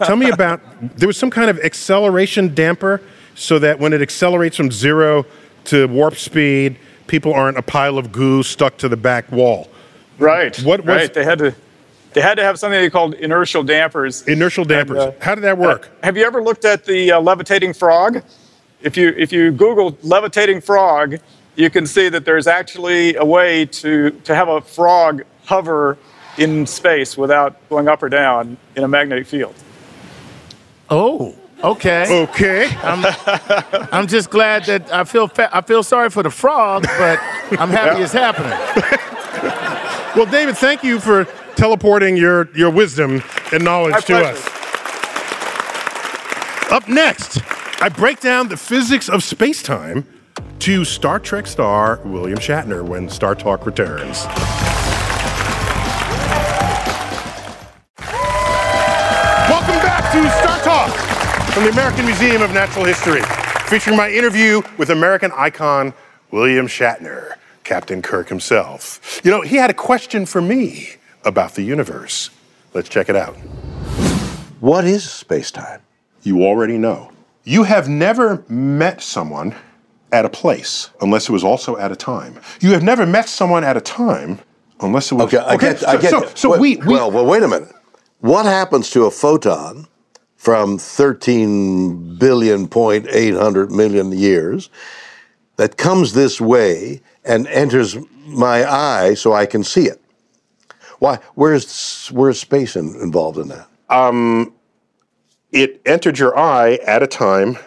[0.04, 0.62] Tell me about.
[0.98, 3.02] There was some kind of acceleration damper,
[3.36, 5.26] so that when it accelerates from zero
[5.66, 9.70] to warp speed, people aren't a pile of goo stuck to the back wall.
[10.18, 10.56] Right.
[10.62, 11.14] What was- right.
[11.14, 11.56] They had to
[12.14, 14.22] they had to have something they called inertial dampers.
[14.26, 15.04] Inertial dampers.
[15.04, 15.90] And, uh, How did that work?
[16.02, 18.24] Have you ever looked at the uh, levitating frog?
[18.82, 21.18] If you if you Google levitating frog,
[21.56, 25.98] you can see that there's actually a way to to have a frog hover
[26.38, 29.56] in space without going up or down in a magnetic field.
[30.90, 32.24] Oh, okay.
[32.24, 32.68] Okay.
[32.84, 33.06] I'm,
[33.92, 37.20] I'm just glad that I feel fa- I feel sorry for the frog, but
[37.60, 38.58] I'm happy it's happening.
[40.16, 41.26] Well, David, thank you for
[41.58, 43.22] teleporting your, your wisdom
[43.52, 44.28] and knowledge My to pleasure.
[44.38, 44.48] us.
[46.72, 47.42] Up next,
[47.82, 50.08] I break down the physics of space time
[50.60, 54.26] to Star Trek star William Shatner when Star Talk returns.
[60.76, 60.94] Talk
[61.54, 63.22] from the American Museum of Natural History,
[63.70, 65.94] featuring my interview with American icon
[66.32, 69.22] William Shatner, Captain Kirk himself.
[69.24, 72.30] You know, he had a question for me about the universe.
[72.74, 73.36] Let's check it out.
[74.60, 75.80] What is space time?
[76.24, 77.10] You already know.
[77.46, 79.56] You have never met someone
[80.12, 82.38] at a place unless it was also at a time.
[82.60, 84.40] You have never met someone at a time
[84.82, 85.34] unless it was.
[85.34, 86.38] Okay, I get, I so, get.
[86.38, 87.74] So, so we, we well, well, wait a minute.
[88.20, 89.88] What happens to a photon
[90.46, 94.70] from 13 billion point 800 million years
[95.56, 100.00] that comes this way and enters my eye so I can see it?
[101.00, 101.18] Why?
[101.34, 103.68] Where's where's space in, involved in that?
[103.90, 104.54] um,
[105.52, 107.58] it entered your eye at a time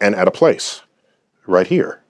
[0.00, 0.80] and at a place,
[1.46, 2.00] right here.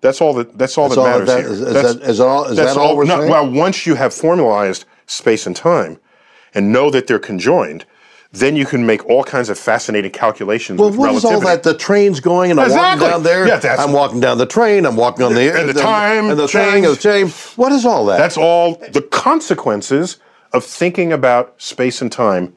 [0.00, 0.56] That's all that.
[0.56, 1.52] That's all That's that all matters that- here.
[1.52, 3.30] is- is That's- that- is all- is that's that all we're no, saying?
[3.30, 5.98] Well, once you have formalized space and time,
[6.54, 7.84] and know that they're conjoined,
[8.32, 10.78] then you can make all kinds of fascinating calculations.
[10.78, 11.62] Well, with what is all that?
[11.62, 13.06] The train's going, and I'm Exactly.
[13.06, 13.46] walking down there.
[13.46, 14.84] Yeah, that's- I'm walking down the train.
[14.84, 16.86] I'm walking on the And the time and the thing, change.
[16.86, 17.32] the change.
[17.56, 18.18] What is all that?
[18.18, 20.18] That's all the consequences
[20.52, 22.54] of thinking about space and time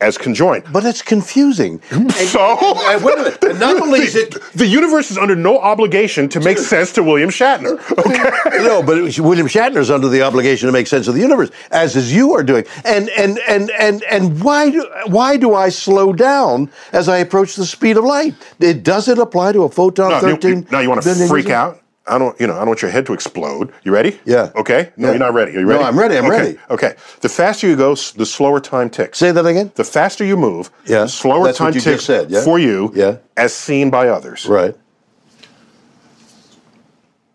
[0.00, 0.64] as conjoined.
[0.72, 1.80] But it's confusing.
[2.10, 2.56] so,
[2.90, 3.48] and wait a.
[3.48, 7.02] And not only is it the universe is under no obligation to make sense to
[7.02, 7.76] William Shatner.
[8.06, 8.62] Okay.
[8.62, 12.12] no, but William is under the obligation to make sense of the universe, as is
[12.12, 12.64] you are doing.
[12.84, 17.56] And and and and and why do why do I slow down as I approach
[17.56, 18.34] the speed of light?
[18.60, 20.66] It does it apply to a photon you- thirteen?
[20.70, 21.82] now you want to freak out?
[22.08, 23.72] I don't, you know, I don't want your head to explode.
[23.82, 24.18] You ready?
[24.24, 24.50] Yeah.
[24.54, 24.90] Okay.
[24.96, 25.12] No, Yeah.
[25.14, 25.56] you're not ready.
[25.56, 25.80] Are you No.
[25.82, 26.36] I'm ready, I'm okay.
[26.36, 26.58] ready.
[26.70, 26.94] Okay.
[27.20, 29.18] The faster you go, the slower time ticks.
[29.18, 29.72] Say that again.
[29.74, 32.42] The faster you move, Yeah, the slower that's time ticks said, yeah?
[32.44, 33.16] for you, Yeah.
[33.36, 34.46] as seen by others.
[34.46, 34.76] Right.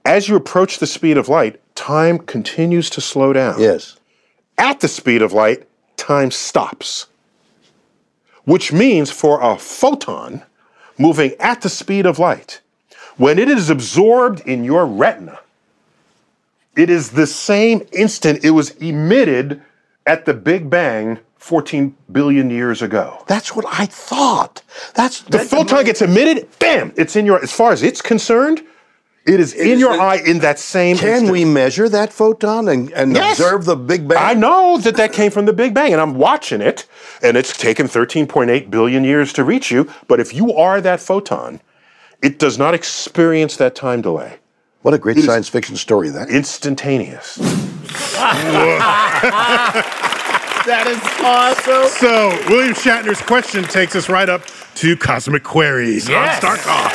[0.05, 3.59] As you approach the speed of light, time continues to slow down.
[3.59, 3.97] Yes.
[4.57, 7.07] At the speed of light, time stops.
[8.45, 10.41] Which means for a photon
[10.97, 12.61] moving at the speed of light,
[13.21, 15.39] when it is absorbed in your retina,
[16.75, 19.61] it is the same instant it was emitted
[20.07, 23.23] at the Big Bang 14 billion years ago.
[23.27, 24.63] That's what I thought.
[24.95, 28.63] That's The photon gets emitted, bam, it's in your, as far as it's concerned,
[29.27, 31.31] it is in is your the- eye in that same Can instant.
[31.31, 33.37] we measure that photon and, and Yes.
[33.37, 34.17] observe the Big Bang?
[34.19, 36.87] I know that that came from the Big Bang, and I'm watching it,
[37.21, 39.87] and it's taken 13.8 billion years to reach you.
[40.07, 41.59] But if you are that photon,
[42.21, 44.37] it does not experience that time delay.
[44.81, 46.29] What a great science fiction story that.
[46.29, 47.37] Instantaneous.
[50.65, 51.89] That is awesome.
[51.97, 54.43] So, William Shatner's question takes us right up
[54.75, 56.43] to cosmic queries Yes.
[56.43, 56.91] on StarTalk.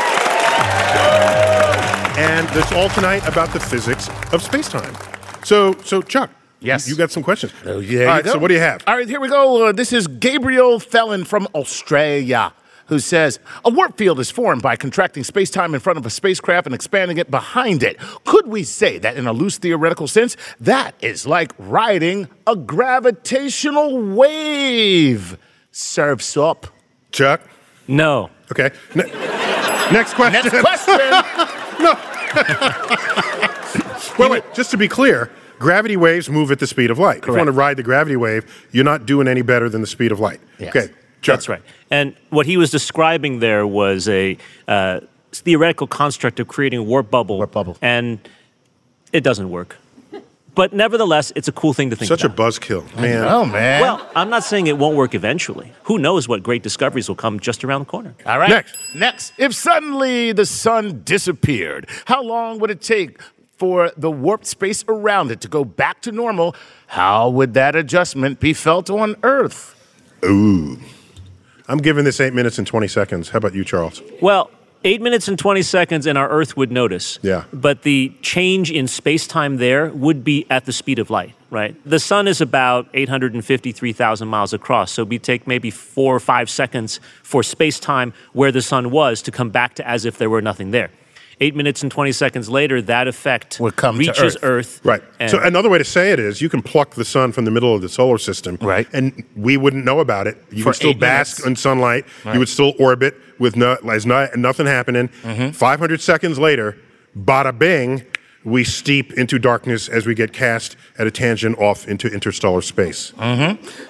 [2.16, 4.94] And it's all tonight about the physics of space-time.
[5.44, 6.88] So, so Chuck, Yes.
[6.88, 7.52] you got some questions.
[7.64, 8.02] Oh, yeah.
[8.02, 8.84] All right, so what do you have?
[8.86, 9.66] All right, here we go.
[9.66, 12.52] Uh, this is Gabriel Felon from Australia,
[12.86, 16.10] who says a warp field is formed by contracting space time in front of a
[16.10, 17.98] spacecraft and expanding it behind it.
[18.24, 23.98] Could we say that, in a loose theoretical sense, that is like riding a gravitational
[24.14, 25.38] wave?
[25.70, 26.66] Surfs up.
[27.12, 27.40] Chuck?
[27.88, 28.30] No.
[28.50, 28.70] Okay.
[28.94, 29.04] Ne-
[29.92, 30.42] next question.
[30.44, 31.52] Next question.
[31.78, 31.92] No.
[34.18, 34.42] wait, wait.
[34.54, 37.18] Just to be clear, gravity waves move at the speed of light.
[37.18, 39.86] If you want to ride the gravity wave, you're not doing any better than the
[39.86, 40.40] speed of light.
[40.58, 40.74] Yes.
[40.74, 40.90] Okay.
[41.22, 41.36] Chuck.
[41.36, 41.62] That's right.
[41.90, 44.36] And what he was describing there was a
[44.68, 45.00] uh,
[45.32, 47.36] theoretical construct of creating a warp bubble.
[47.36, 47.76] Warp bubble.
[47.82, 48.18] And
[49.12, 49.76] it doesn't work.
[50.54, 53.24] But nevertheless, it's a cool thing to think Such a buzzkill, man.
[53.28, 53.82] oh, man.
[53.82, 55.70] well, I'm not saying it won't work eventually.
[55.82, 58.14] Who knows what great discoveries will come just around the corner?
[58.24, 58.48] All right.
[58.48, 58.74] Next.
[58.94, 59.32] Next.
[59.36, 63.20] If suddenly the sun disappeared, how long would it take
[63.58, 66.56] for the warped space around it to go back to normal?
[66.86, 69.74] How would that adjustment be felt on Earth?
[70.24, 70.78] Ooh.
[71.68, 73.30] I'm giving this eight minutes and 20 seconds.
[73.30, 74.02] How about you, Charles?
[74.20, 74.50] Well,
[74.86, 77.18] Eight minutes and 20 seconds, and our Earth would notice.
[77.20, 77.42] Yeah.
[77.52, 81.74] But the change in space time there would be at the speed of light, right?
[81.84, 84.92] The sun is about 853,000 miles across.
[84.92, 89.22] So we take maybe four or five seconds for space time where the sun was
[89.22, 90.90] to come back to as if there were nothing there.
[91.38, 94.42] Eight minutes and 20 seconds later, that effect Would come to reaches Earth.
[94.42, 94.80] Earth.
[94.84, 95.02] Right.
[95.20, 97.50] and- so another way to say it is you can pluck the sun from the
[97.50, 98.56] middle of the solar system.
[98.60, 98.88] Right.
[98.94, 100.38] And we wouldn't know about it.
[100.50, 101.46] You For would still eight bask minutes.
[101.46, 102.06] in sunlight.
[102.24, 102.32] Right.
[102.32, 105.08] You would still orbit with no, as no, nothing happening.
[105.24, 105.50] Mm-hmm.
[105.50, 106.78] 500 seconds later,
[107.18, 108.06] bada bing,
[108.44, 113.12] we steep into darkness as we get cast at a tangent off into interstellar space.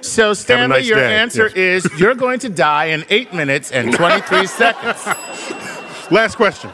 [0.01, 1.15] So, Stanley, nice your day.
[1.15, 1.85] answer Yes.
[1.85, 5.07] is you're going to die in eight minutes and 23 seconds.
[6.11, 6.71] Last question.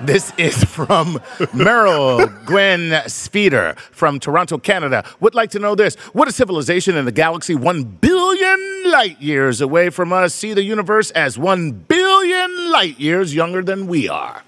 [0.00, 1.14] This is from
[1.54, 5.04] Meryl Gwen Speeder from Toronto, Canada.
[5.20, 5.96] Would like to know this.
[6.12, 10.62] Would a civilization in the galaxy one billion light years away from us see the
[10.62, 14.42] universe as one billion light years younger than we are?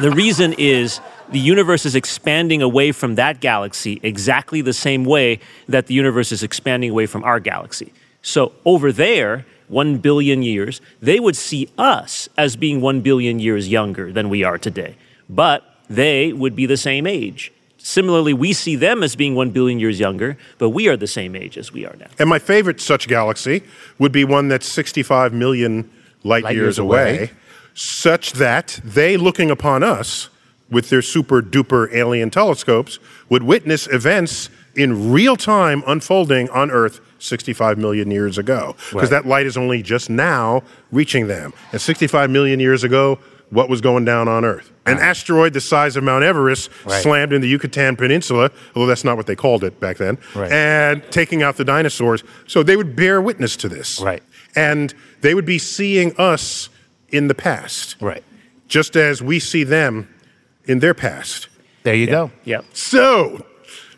[0.00, 0.98] The reason is
[1.30, 5.38] the universe is expanding away from that galaxy exactly the same way
[5.68, 7.92] that the universe is expanding away from our galaxy.
[8.22, 13.68] So over there, one billion years, they would see us as being one billion years
[13.68, 14.96] younger than we are today.
[15.28, 17.52] But they would be the same age.
[17.78, 21.34] Similarly, we see them as being one billion years younger, but we are the same
[21.34, 22.08] age as we are now.
[22.18, 23.62] And my favorite such galaxy
[23.98, 25.90] would be one that's 65 million
[26.22, 27.30] light, Light years, years away, away.
[27.72, 30.28] such that they looking upon us
[30.68, 32.98] with their super duper alien telescopes
[33.30, 38.74] would witness events in real time unfolding on Earth 65 million years ago.
[38.92, 41.52] Because that light is only just now reaching them.
[41.72, 43.18] And 65 million years ago,
[43.50, 44.70] what was going down on Earth?
[44.86, 47.02] An asteroid the size of Mount Everest Right.
[47.02, 50.50] slammed in the Yucatan Peninsula, although that's not what they called it back then, Right.
[50.52, 52.22] and taking out the dinosaurs.
[52.46, 54.00] So they would bear witness to this.
[54.00, 54.22] Right.
[54.56, 56.68] And they would be seeing us
[57.10, 58.22] in the past, Right.
[58.68, 60.08] just as we see them
[60.64, 61.48] in their past.
[61.82, 62.30] There you go.
[62.44, 62.64] Yep.
[62.72, 63.44] So,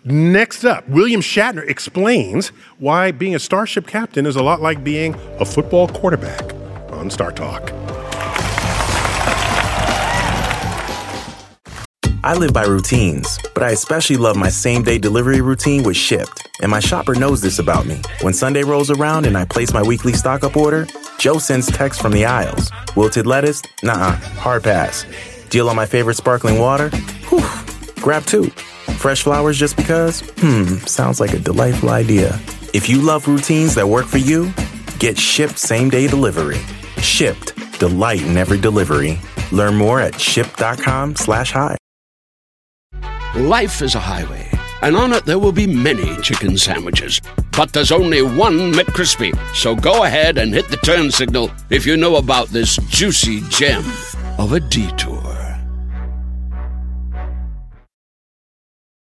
[0.05, 2.49] next up, William Shatner explains
[2.79, 6.43] why being a starship captain is a lot like being a football quarterback
[6.93, 7.71] on StarTalk.
[12.25, 16.47] I live by routines, but I especially love my same day delivery routine with Shipt.
[16.61, 18.01] And my shopper knows this about me.
[18.21, 20.87] When Sunday rolls around and I place my weekly stock up order,
[21.19, 22.71] Joe sends texts from the aisles.
[22.95, 23.61] Wilted lettuce?
[23.83, 25.05] Nah, hard pass.
[25.51, 26.91] Deal on my favorite sparkling water?
[27.29, 27.45] Whew,
[28.01, 28.53] grab two.
[28.99, 30.21] Fresh flowers just because?
[30.39, 32.39] Hmm, sounds like a delightful idea.
[32.73, 34.47] If you love routines that work for you,
[34.99, 36.59] get Shipt same day delivery.
[36.99, 39.19] Shipt, delight in every delivery.
[39.51, 41.77] Learn more at shipt.com slash hi.
[43.35, 44.49] Life is a highway,
[44.83, 47.21] and on it there will be many chicken sandwiches.
[47.57, 49.33] But there's only one McCrispy.
[49.55, 53.85] So go ahead and hit the turn signal if you know about this juicy gem
[54.39, 55.22] of a detour.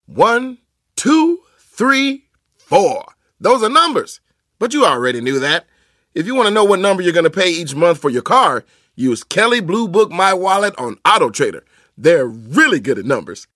[0.06, 0.58] One,
[0.94, 2.24] two, three,
[2.56, 3.04] four.
[3.40, 4.20] Those are numbers.
[4.58, 5.66] But you already knew that.
[6.14, 8.22] If you want to know what number you're going to pay each month for your
[8.22, 11.64] car, use Kelley Blue Book My Wallet on Auto Trader.
[11.98, 13.48] They're really good at numbers.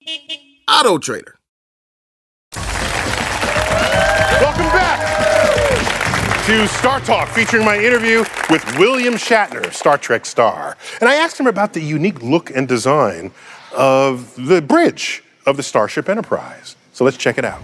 [0.69, 1.39] Auto Trader.
[4.41, 5.01] Welcome back
[6.47, 10.77] to StarTalk, featuring my interview with William Shatner, Star Trek star.
[11.01, 13.31] And I asked him about the unique look and design
[13.77, 16.77] of the bridge of the Starship Enterprise.
[16.93, 17.61] So let's check it out.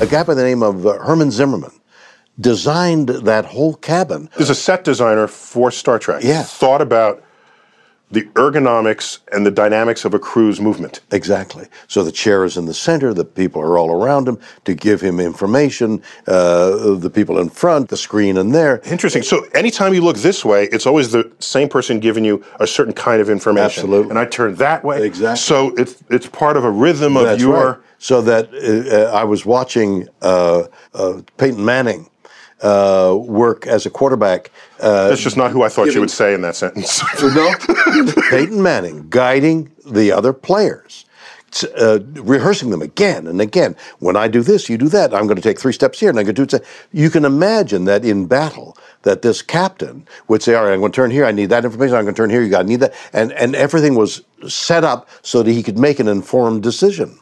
[0.00, 1.72] A guy by the name of uh, Herman Zimmerman
[2.38, 4.28] designed that whole cabin.
[4.36, 6.22] There's a set designer for Star Trek.
[6.22, 6.42] Yeah.
[6.42, 7.22] Thought about
[8.10, 11.00] the ergonomics and the dynamics of a crew's movement.
[11.10, 11.66] Exactly.
[11.88, 15.00] So the chair is in the center, the people are all around him to give
[15.00, 18.80] him information, uh, the people in front, the screen in there.
[18.84, 19.22] Interesting.
[19.22, 22.94] So anytime you look this way, it's always the same person giving you a certain
[22.94, 23.82] kind of information.
[23.82, 24.10] Absolutely.
[24.10, 25.04] And I turn that way.
[25.04, 25.38] Exactly.
[25.38, 27.70] So it's it's part of a rhythm of That's your.
[27.72, 27.80] right.
[27.98, 32.08] So that uh, uh, I was watching uh, uh, Peyton Manning
[32.62, 34.50] uh, work as a quarterback.
[34.80, 37.02] Uh, That's just not who I thought you would say in that sentence.
[37.22, 37.54] no,
[38.30, 41.06] Peyton Manning guiding the other players,
[41.78, 43.74] uh, rehearsing them again and again.
[44.00, 45.14] When I do this, you do that.
[45.14, 46.64] I'm going to take three steps here, and I'm going to do it.
[46.92, 50.92] You can imagine that in battle, that this captain would say, "All right, I'm going
[50.92, 51.24] to turn here.
[51.24, 51.96] I need that information.
[51.96, 52.42] I'm going to turn here.
[52.42, 55.78] You got to need that," and and everything was set up so that he could
[55.78, 57.18] make an informed decision.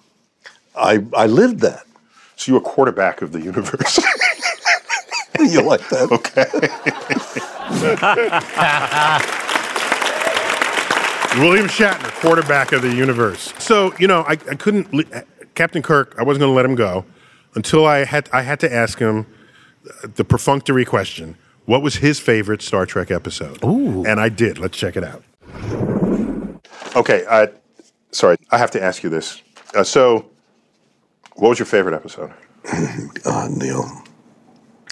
[0.74, 1.84] I I lived that.
[2.34, 4.00] so you're a quarterback of the universe.
[5.40, 6.10] you like that?
[6.12, 6.44] Okay.
[11.40, 13.52] William Shatner, quarterback of the universe.
[13.58, 14.92] So you know, I, I couldn't.
[14.94, 15.24] le-
[15.54, 17.04] Captain Kirk, I wasn't going to let him go
[17.54, 19.26] until I had I had to ask him
[20.02, 21.36] the perfunctory question.
[21.66, 23.62] What was his favorite Star Trek episode?
[23.64, 24.04] Ooh.
[24.04, 24.58] And I did.
[24.58, 25.22] Let's check it out.
[26.94, 27.48] Okay, I,
[28.12, 29.42] sorry, I have to ask you this.
[29.74, 30.30] Uh, so,
[31.36, 32.32] what was your favorite episode?
[33.26, 33.84] Ah, Neil,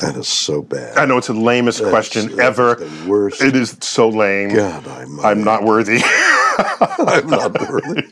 [0.02, 0.96] that is so bad.
[0.98, 2.74] I know it's the lamest That's- question that's ever.
[2.74, 3.42] the worst.
[3.42, 4.50] It is so lame.
[4.54, 6.00] God, I'm, I'm not worthy.
[6.98, 8.04] I'm not worthy.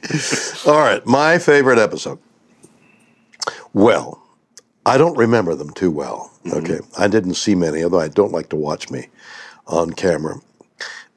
[0.67, 2.19] All right, my favorite episode.
[3.73, 4.23] Well,
[4.87, 6.33] I don't remember them too well.
[6.53, 9.09] Okay, I didn't see many, although I don't like to watch me
[9.67, 10.37] on camera.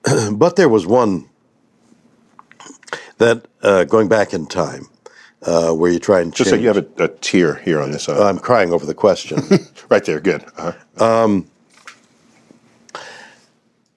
[0.33, 1.29] but there was one
[3.19, 4.87] that uh, going back in time,
[5.45, 8.07] uh, where you try and Just so you have a, a tear here on this.
[8.09, 9.39] Uh, I'm crying over the question.
[9.89, 10.43] right there, good.
[10.57, 11.03] Uh-huh.
[11.03, 11.49] Um,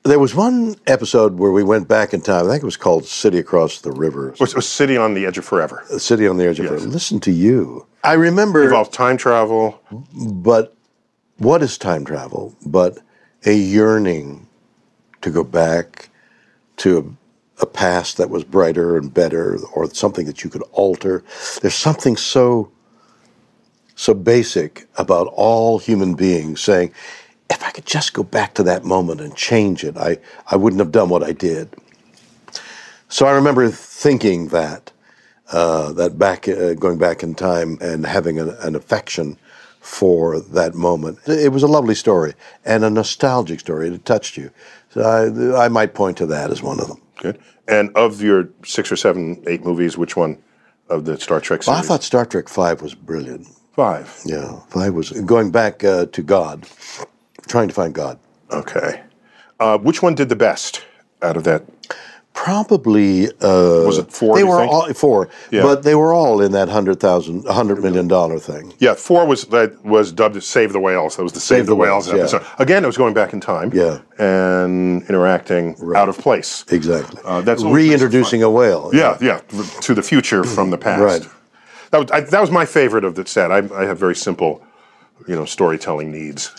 [0.04, 2.46] there was one episode where we went back in time.
[2.46, 5.14] I think it was called "City Across the River." It was, it was City on
[5.14, 5.84] the Edge of Forever.
[5.90, 6.74] The City on the Edge of Yes.
[6.74, 6.86] Forever.
[6.88, 7.86] Listen to you.
[8.04, 8.62] I remember.
[8.62, 9.80] It Involved time travel.
[10.14, 10.76] But
[11.38, 12.54] what is time travel?
[12.64, 12.98] But
[13.44, 14.46] a yearning
[15.22, 16.08] to go back
[16.78, 17.16] to
[17.60, 21.24] a, past that was brighter and better, or something that you could alter.
[21.60, 22.70] There's something so
[23.96, 26.92] so basic about all human beings saying,
[27.48, 30.18] if I could just go back to that moment and change it, I,
[30.50, 31.74] I wouldn't have done what I did.
[33.08, 34.92] So I remember thinking that,
[35.50, 39.38] uh, that back, uh, going back in time and having an, an affection
[39.80, 41.18] for that moment.
[41.26, 42.34] It was a lovely story
[42.64, 43.88] and a nostalgic story.
[43.88, 44.50] It touched you.
[44.90, 47.00] So I, I might point to that as one of them.
[47.16, 47.38] Good.
[47.68, 50.38] And of your six or seven, eight movies, which one
[50.88, 51.76] of the Star Trek Well.
[51.76, 53.46] I thought Star Trek Five was brilliant.
[53.74, 54.20] Five.
[54.24, 56.66] Yeah, Five was going back uh, to God,
[57.46, 58.18] trying to find God.
[58.50, 59.02] Okay.
[59.60, 60.84] Uh, which one did the best
[61.22, 61.64] out of that?
[62.36, 64.70] Probably uh, Was it four, They were think?
[64.70, 65.62] all four, Yeah.
[65.62, 68.74] but they were all in that hundred thousand, hundred million dollar thing.
[68.78, 71.16] Yeah, four was that was dubbed Save the Whales.
[71.16, 72.18] That was the Save, the, Whales, yeah.
[72.18, 72.44] episode.
[72.58, 73.72] Again, it was going back in time.
[73.74, 74.00] Yeah.
[74.18, 76.64] And interacting out of place.
[76.70, 77.20] Exactly.
[77.24, 78.90] Uh, that's always makes it reintroducing a whale.
[78.92, 79.38] Yeah, yeah,
[79.80, 81.00] to the future from the past.
[81.02, 81.32] Right.
[81.90, 83.50] That was, I, that was my favorite of the set.
[83.50, 84.62] I, I have very simple,
[85.26, 86.52] you know, storytelling needs.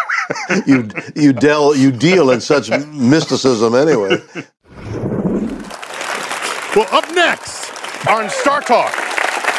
[0.66, 4.18] you you deal you deal in such mysticism anyway.
[6.74, 7.70] Well, up next
[8.08, 8.90] on StarTalk,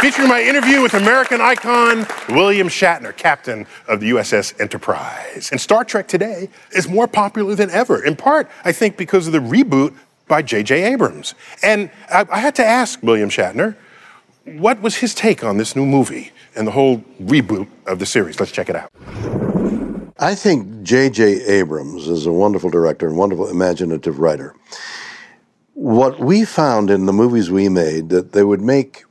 [0.01, 5.49] featuring my interview with American icon William Shatner, captain of the USS Enterprise.
[5.49, 9.31] And Star Trek today is more popular than ever, in part, I think, because of
[9.31, 9.95] the reboot
[10.27, 10.83] by J.J.
[10.91, 11.35] Abrams.
[11.63, 13.77] And I, I had to ask William Shatner,
[14.43, 18.41] what was his take on this new movie and the whole reboot of the series?
[18.41, 18.91] Let's check it out.
[20.19, 21.45] I think J.J.
[21.45, 24.53] Abrams is a wonderful director and wonderful imaginative writer.
[25.75, 29.05] What we found in the movies we made that they would make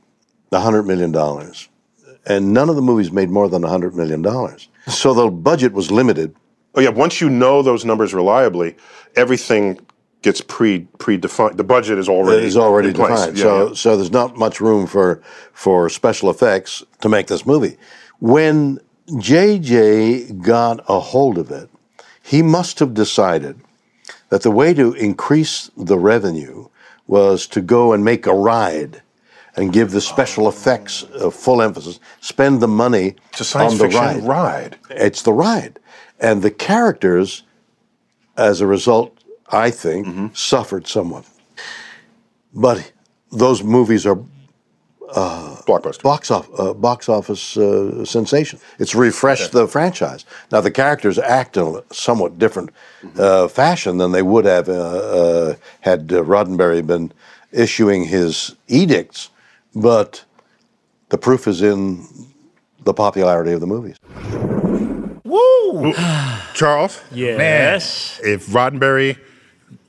[0.53, 1.69] hundred million dollars,
[2.25, 4.69] and none of the movies made more than hundred million dollars.
[4.87, 6.35] So the budget was limited.
[6.75, 8.75] Oh yeah, once you know those numbers reliably,
[9.15, 9.79] everything
[10.21, 11.57] gets pre predefined.
[11.57, 13.37] The budget is already It is already defined.
[13.37, 13.73] Yeah, so yeah.
[13.73, 15.21] so there's not much room for
[15.53, 17.77] for special effects to make this movie.
[18.19, 21.69] When JJ got a hold of it,
[22.23, 23.59] he must have decided
[24.29, 26.67] that the way to increase the revenue
[27.07, 29.01] was to go and make a ride
[29.55, 33.15] and give the special effects a full emphasis, spend the money
[33.55, 34.23] on the fiction ride.
[34.23, 34.79] ride.
[34.91, 35.79] It's the ride.
[36.19, 37.43] And the characters,
[38.37, 39.17] as a result,
[39.51, 40.27] I think, Mm-hmm.
[40.33, 41.25] suffered somewhat.
[42.53, 42.91] But
[43.31, 44.19] those movies are
[45.13, 48.59] uh, blockbuster, box, off, uh, box office uh, sensation.
[48.79, 50.25] It's refreshed the franchise.
[50.51, 52.71] Now the characters act in a somewhat different
[53.03, 53.19] Mm-hmm.
[53.21, 57.11] uh, fashion than they would have uh, uh, had uh, Roddenberry been
[57.51, 59.29] issuing his edicts,
[59.75, 60.25] but
[61.09, 62.03] the proof is in
[62.83, 63.97] the popularity of the movies.
[65.23, 65.93] Woo!
[66.53, 66.99] Charles?
[67.11, 68.19] Yes.
[68.23, 69.17] If Roddenberry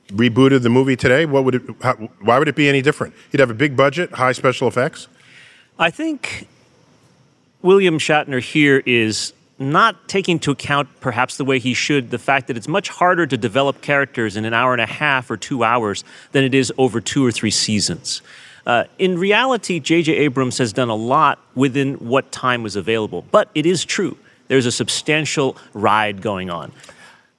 [0.09, 1.63] rebooted the movie today, what would it?
[1.83, 3.15] How, why would it be any different?
[3.31, 5.09] He'd have a big budget, high special effects.
[5.79, 6.49] I think
[7.63, 12.47] William Shatner here is not taking into account, perhaps the way he should, the fact
[12.47, 15.65] that it's much harder to develop characters in an hour and a half or two
[15.65, 18.21] hours than it is over two or three seasons.
[18.67, 20.13] Uh, in reality, J.J.
[20.13, 24.17] Abrams has done a lot within what time was available, but it is true.
[24.49, 26.73] There's a substantial ride going on.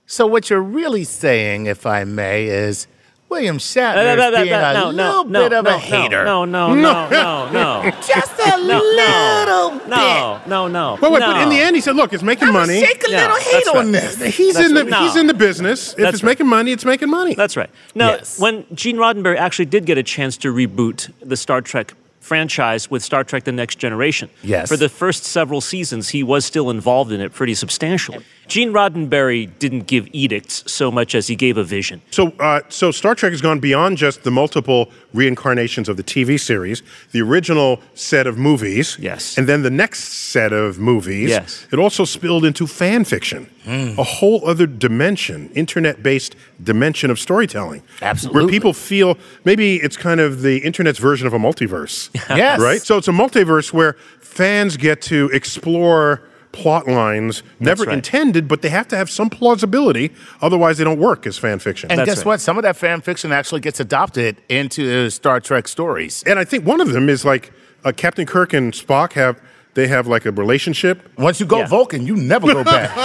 [0.10, 2.88] So what you're really saying, if I may, is
[3.28, 5.78] William Shatner that- that- being that- a no, no, little no, bit of no, a
[5.78, 6.24] hater.
[6.24, 7.92] No, no, no, no, no.
[8.08, 9.90] Just a No, little bit.
[9.90, 10.98] No, no, no.
[11.02, 11.34] Well, wait, no.
[11.34, 13.52] but in the end, he said, "Look, it's making money." Shake a Yeah, little that's
[13.52, 13.76] hate right.
[13.76, 14.36] on this.
[14.38, 15.02] He's That's in the right.
[15.04, 15.92] He's in the business.
[15.92, 16.30] If That's it's right.
[16.32, 17.36] making money, it's making money.
[17.36, 17.70] That's right.
[17.94, 18.40] Now, Yes.
[18.40, 23.04] when Gene Roddenberry actually did get a chance to reboot the Star Trek franchise with
[23.04, 24.30] Star Trek The Next Generation.
[24.42, 24.70] Yes.
[24.70, 28.24] For the first several seasons, he was still involved in it pretty substantially.
[28.48, 32.02] Gene Roddenberry didn't give edicts so much as he gave a vision.
[32.12, 36.40] So, uh, so Star Trek has gone beyond just the multiple reincarnations of the TV
[36.40, 36.82] series,
[37.12, 41.30] the original set of movies, yes, and then the next set of movies.
[41.30, 41.68] Yes.
[41.72, 43.98] it also spilled into fan fiction, Mm.
[43.98, 47.84] a whole other dimension, internet-based dimension of storytelling.
[48.02, 48.42] Absolutely.
[48.44, 52.10] where people feel maybe it's kind of the internet's version of a multiverse.
[52.38, 52.62] Yes.
[52.62, 52.82] right.
[52.82, 56.22] So it's a multiverse where fans get to explore
[56.58, 57.94] plot lines never right.
[57.94, 61.92] intended, but they have to have some plausibility, otherwise they don't work as fan fiction.
[61.92, 62.42] And guess what?
[62.42, 66.24] Some of that fan fiction actually gets adopted into Star Trek stories.
[66.26, 67.54] And I think one of them is like
[67.86, 69.40] uh, Captain Kirk and Spock have
[69.76, 71.08] they have like a relationship.
[71.20, 72.90] Once you go Vulcan, you never go back.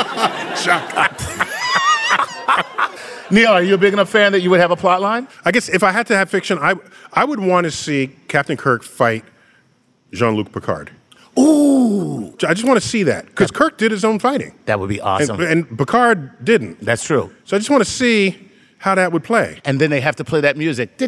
[3.30, 5.28] Neil, are you a big enough fan that you would have a plot line?
[5.44, 6.74] I guess if I had to have fiction, I
[7.12, 9.26] I would want to see Captain Kirk fight
[10.12, 10.90] Jean Luc Picard.
[11.38, 12.34] Ooh.
[12.44, 14.54] I just want to see that because Kirk did his own fighting.
[14.66, 15.40] That would be awesome.
[15.40, 16.80] And, and Picard didn't.
[16.80, 17.32] That's true.
[17.44, 19.60] So I just want to see how that would play.
[19.64, 20.90] And then they have to play that music.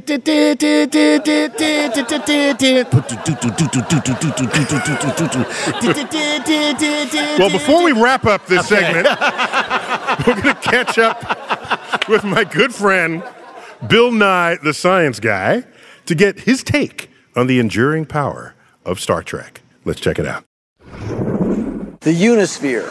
[7.39, 8.81] Well, before we wrap up this Okay.
[8.93, 9.07] segment,
[10.27, 13.22] we're going to catch up with my good friend,
[13.89, 15.64] Bill Nye, the science guy,
[16.07, 18.55] to get his take on the enduring power
[18.85, 19.62] of Star Trek.
[19.85, 20.45] Let's check it out.
[22.01, 22.89] the Unisphere.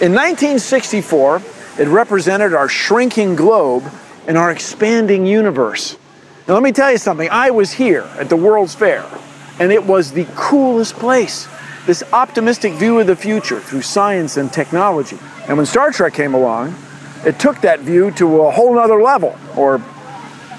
[0.00, 1.42] In 1964,
[1.78, 3.84] it represented our shrinking globe
[4.26, 5.96] and our expanding universe.
[6.46, 7.28] Now, let me tell you something.
[7.30, 9.04] I was here at the World's Fair,
[9.58, 11.48] and it was the coolest place.
[11.86, 15.18] This optimistic view of the future through science and technology.
[15.46, 16.74] And when Star Trek came along,
[17.24, 19.80] it took that view to a whole nother level, or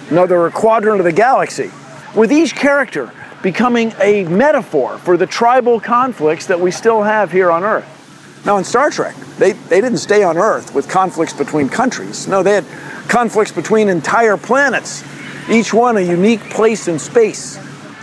[0.09, 1.71] another quadrant of the galaxy,
[2.15, 3.11] with each character
[3.45, 8.41] becoming a metaphor for the tribal conflicts that we still have here on Earth.
[8.43, 12.27] Now, in Star Trek, they, they didn't stay on Earth with conflicts between countries.
[12.27, 12.65] No, they had
[13.07, 15.03] conflicts between entire planets,
[15.47, 17.59] each one a unique place in space.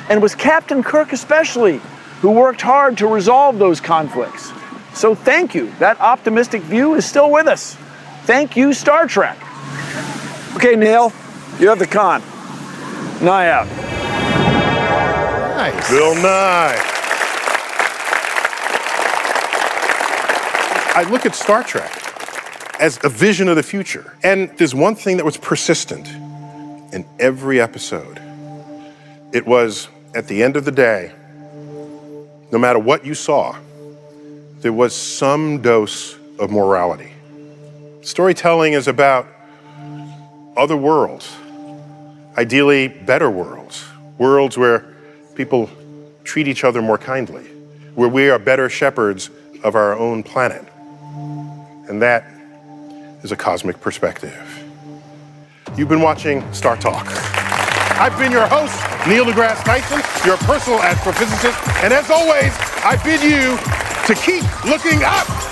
[0.08, 1.80] And it was Captain Kirk, especially,
[2.20, 4.52] who worked hard to resolve those conflicts.
[4.94, 5.72] So, thank you.
[5.80, 7.74] That optimistic view is still with us.
[8.26, 9.38] Thank you, Star Trek.
[10.54, 11.12] Okay, Neil,
[11.58, 12.22] you have the conn.
[13.20, 13.91] Nye out.
[15.62, 15.90] Nice.
[15.90, 16.76] Bill Nye.
[20.96, 22.02] I look at Star Trek
[22.80, 24.16] as a vision of the future.
[24.24, 26.08] And there's one thing that was persistent
[26.92, 28.20] in every episode.
[29.32, 29.86] It was
[30.16, 31.12] at the end of the day,
[32.50, 33.56] no matter what you saw,
[34.62, 37.12] there was some dose of morality.
[38.00, 39.28] Storytelling is about
[40.56, 41.32] other worlds,
[42.36, 43.84] ideally better worlds,
[44.18, 44.91] worlds where
[45.34, 45.70] people
[46.24, 47.44] treat each other more kindly,
[47.94, 49.30] where we are better shepherds
[49.64, 50.64] of our own planet.
[51.88, 52.24] And that
[53.22, 54.34] is a cosmic perspective.
[55.76, 57.06] You've been watching StarTalk.
[57.98, 58.74] I've been your host,
[59.06, 62.52] Neil deGrasse Tyson, your personal astrophysicist, and as always,
[62.84, 63.56] I bid you
[64.06, 65.51] to keep looking up.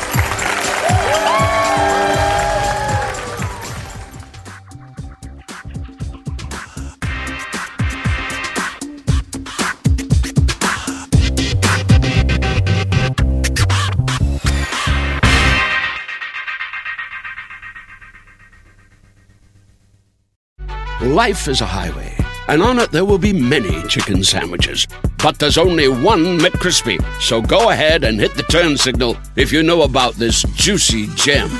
[21.11, 22.15] Life is a highway,
[22.47, 24.87] and on it there will be many chicken sandwiches.
[25.21, 27.03] But there's only one McCrispy.
[27.21, 31.51] So go ahead and hit the turn signal if you know about this juicy gem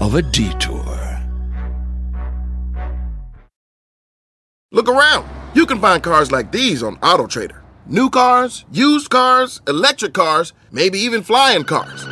[0.00, 1.20] of a detour.
[4.72, 5.30] Look around.
[5.54, 7.60] You can find cars like these on AutoTrader.
[7.86, 12.04] New cars, used cars, electric cars, maybe even flying cars.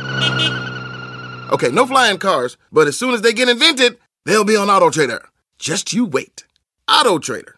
[1.51, 5.19] Okay, no flying cars, but as soon as they get invented, they'll be on AutoTrader.
[5.59, 6.44] Just you wait.
[6.89, 7.54] AutoTrader.